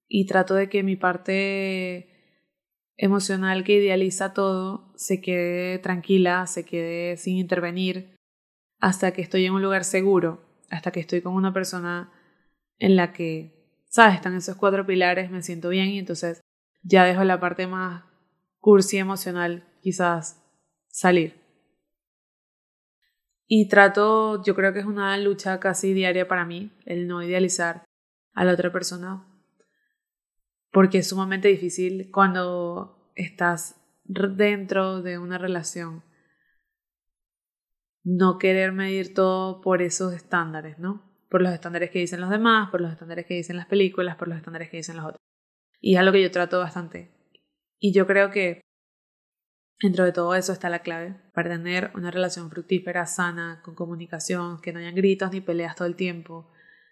y 0.09 0.27
trato 0.27 0.55
de 0.55 0.69
que 0.69 0.83
mi 0.83 0.97
parte 0.97 2.43
emocional 2.97 3.63
que 3.63 3.75
idealiza 3.75 4.35
todo 4.35 4.93
se 4.97 5.21
quede 5.21 5.79
tranquila, 5.79 6.45
se 6.49 6.65
quede 6.65 7.19
sin 7.19 7.37
intervenir, 7.37 8.17
hasta 8.81 9.13
que 9.13 9.23
estoy 9.23 9.47
en 9.47 9.53
un 9.53 9.63
lugar 9.63 9.85
seguro, 9.85 10.46
hasta 10.71 10.91
que 10.91 11.01
estoy 11.01 11.23
con 11.23 11.35
una 11.35 11.53
persona 11.53 12.13
en 12.79 12.97
la 12.97 13.13
que, 13.13 13.85
sabes, 13.89 14.17
están 14.17 14.35
esos 14.35 14.57
cuatro 14.57 14.87
pilares, 14.87 15.31
me 15.31 15.43
siento 15.43 15.69
bien 15.69 15.89
y 15.89 15.99
entonces 15.99 16.41
ya 16.83 17.05
dejo 17.05 17.25
la 17.25 17.41
parte 17.41 17.67
más 17.67 18.05
cursi 18.59 18.99
emocional 18.99 19.65
quizás 19.81 20.43
salir. 20.89 21.41
Y 23.49 23.69
trato, 23.69 24.43
yo 24.43 24.55
creo 24.57 24.73
que 24.73 24.81
es 24.81 24.87
una 24.87 25.17
lucha 25.19 25.61
casi 25.61 25.93
diaria 25.93 26.27
para 26.27 26.45
mí, 26.45 26.73
el 26.85 27.07
no 27.07 27.23
idealizar 27.23 27.85
a 28.35 28.45
la 28.45 28.53
otra 28.53 28.73
persona, 28.73 29.25
porque 30.73 30.99
es 30.99 31.09
sumamente 31.09 31.49
difícil 31.49 32.11
cuando 32.11 33.13
estás 33.15 33.77
dentro 34.05 35.01
de 35.01 35.19
una 35.19 35.39
relación 35.39 36.03
no 38.07 38.39
querer 38.39 38.71
medir 38.71 39.15
todo 39.15 39.61
por 39.61 39.83
esos 39.83 40.15
estándares, 40.15 40.79
¿no? 40.79 41.03
Por 41.29 41.43
los 41.43 41.53
estándares 41.53 41.91
que 41.91 41.99
dicen 41.99 42.21
los 42.21 42.31
demás, 42.31 42.71
por 42.71 42.81
los 42.81 42.93
estándares 42.93 43.27
que 43.27 43.35
dicen 43.35 43.57
las 43.57 43.67
películas, 43.67 44.15
por 44.15 44.29
los 44.29 44.37
estándares 44.37 44.71
que 44.71 44.77
dicen 44.77 44.97
los 44.97 45.07
otros. 45.07 45.21
Y 45.81 45.95
es 45.95 45.99
algo 46.01 46.13
que 46.13 46.23
yo 46.23 46.31
trato 46.31 46.61
bastante. 46.61 47.11
Y 47.81 47.93
yo 47.93 48.07
creo 48.07 48.31
que 48.31 48.61
dentro 49.81 50.05
de 50.05 50.13
todo 50.13 50.37
eso 50.37 50.53
está 50.53 50.71
la 50.71 50.83
clave 50.83 51.21
para 51.35 51.51
tener 51.51 51.91
una 51.97 52.13
relación 52.13 52.49
fructífera, 52.49 53.07
sana, 53.07 53.61
con 53.65 53.75
comunicación, 53.75 54.61
que 54.61 54.73
no 54.73 54.79
hayan 54.79 54.95
gritos 54.95 55.33
ni 55.33 55.41
peleas 55.41 55.75
todo 55.75 55.89
el 55.89 55.97
tiempo, 55.97 56.49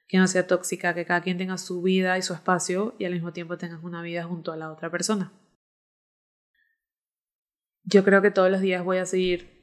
que 0.08 0.18
no 0.18 0.26
sea 0.26 0.48
tóxica, 0.48 0.94
que 0.94 1.06
cada 1.06 1.22
quien 1.22 1.38
tenga 1.38 1.58
su 1.58 1.80
vida 1.80 2.18
y 2.18 2.22
su 2.22 2.34
espacio 2.34 2.96
y 2.98 3.04
al 3.04 3.12
mismo 3.12 3.32
tiempo 3.32 3.56
tengas 3.56 3.84
una 3.84 4.02
vida 4.02 4.24
junto 4.24 4.50
a 4.50 4.56
la 4.56 4.72
otra 4.72 4.90
persona. 4.90 5.32
Yo 7.84 8.02
creo 8.02 8.20
que 8.20 8.32
todos 8.32 8.50
los 8.50 8.60
días 8.60 8.82
voy 8.82 8.96
a 8.96 9.06
seguir 9.06 9.53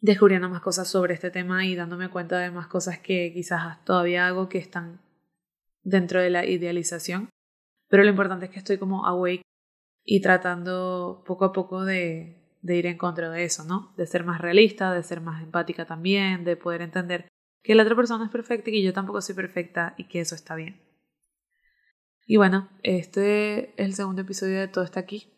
descubriendo 0.00 0.48
más 0.48 0.62
cosas 0.62 0.88
sobre 0.88 1.14
este 1.14 1.30
tema 1.30 1.64
y 1.64 1.74
dándome 1.74 2.10
cuenta 2.10 2.38
de 2.38 2.50
más 2.50 2.66
cosas 2.66 2.98
que 2.98 3.32
quizás 3.32 3.84
todavía 3.84 4.26
hago 4.26 4.48
que 4.48 4.58
están 4.58 5.00
dentro 5.82 6.20
de 6.20 6.30
la 6.30 6.46
idealización. 6.46 7.28
Pero 7.88 8.02
lo 8.02 8.10
importante 8.10 8.46
es 8.46 8.50
que 8.50 8.58
estoy 8.58 8.78
como 8.78 9.06
awake 9.06 9.42
y 10.04 10.20
tratando 10.20 11.22
poco 11.26 11.44
a 11.44 11.52
poco 11.52 11.84
de, 11.84 12.58
ir 12.62 12.86
en 12.86 12.96
contra 12.96 13.30
de 13.30 13.44
eso, 13.44 13.64
¿no? 13.64 13.92
De 13.96 14.06
ser 14.06 14.24
más 14.24 14.40
realista, 14.40 14.94
de 14.94 15.02
ser 15.02 15.20
más 15.20 15.42
empática 15.42 15.84
también, 15.84 16.44
de 16.44 16.56
poder 16.56 16.82
entender 16.82 17.28
que 17.62 17.74
la 17.74 17.82
otra 17.82 17.96
persona 17.96 18.24
es 18.24 18.30
perfecta 18.30 18.70
y 18.70 18.74
que 18.74 18.82
yo 18.82 18.92
tampoco 18.92 19.20
soy 19.20 19.34
perfecta 19.34 19.94
y 19.98 20.04
que 20.04 20.20
eso 20.20 20.34
está 20.34 20.54
bien. 20.54 20.80
Y 22.26 22.36
bueno, 22.36 22.68
este 22.82 23.70
es 23.70 23.74
el 23.76 23.94
segundo 23.94 24.22
episodio 24.22 24.60
de 24.60 24.68
Todo 24.68 24.84
está 24.84 25.00
aquí. 25.00 25.32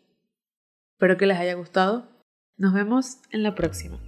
Espero 0.93 1.17
que 1.17 1.25
les 1.25 1.39
haya 1.39 1.55
gustado. 1.55 2.07
Nos 2.55 2.73
vemos 2.73 3.17
en 3.31 3.41
la 3.41 3.55
próxima. 3.55 3.99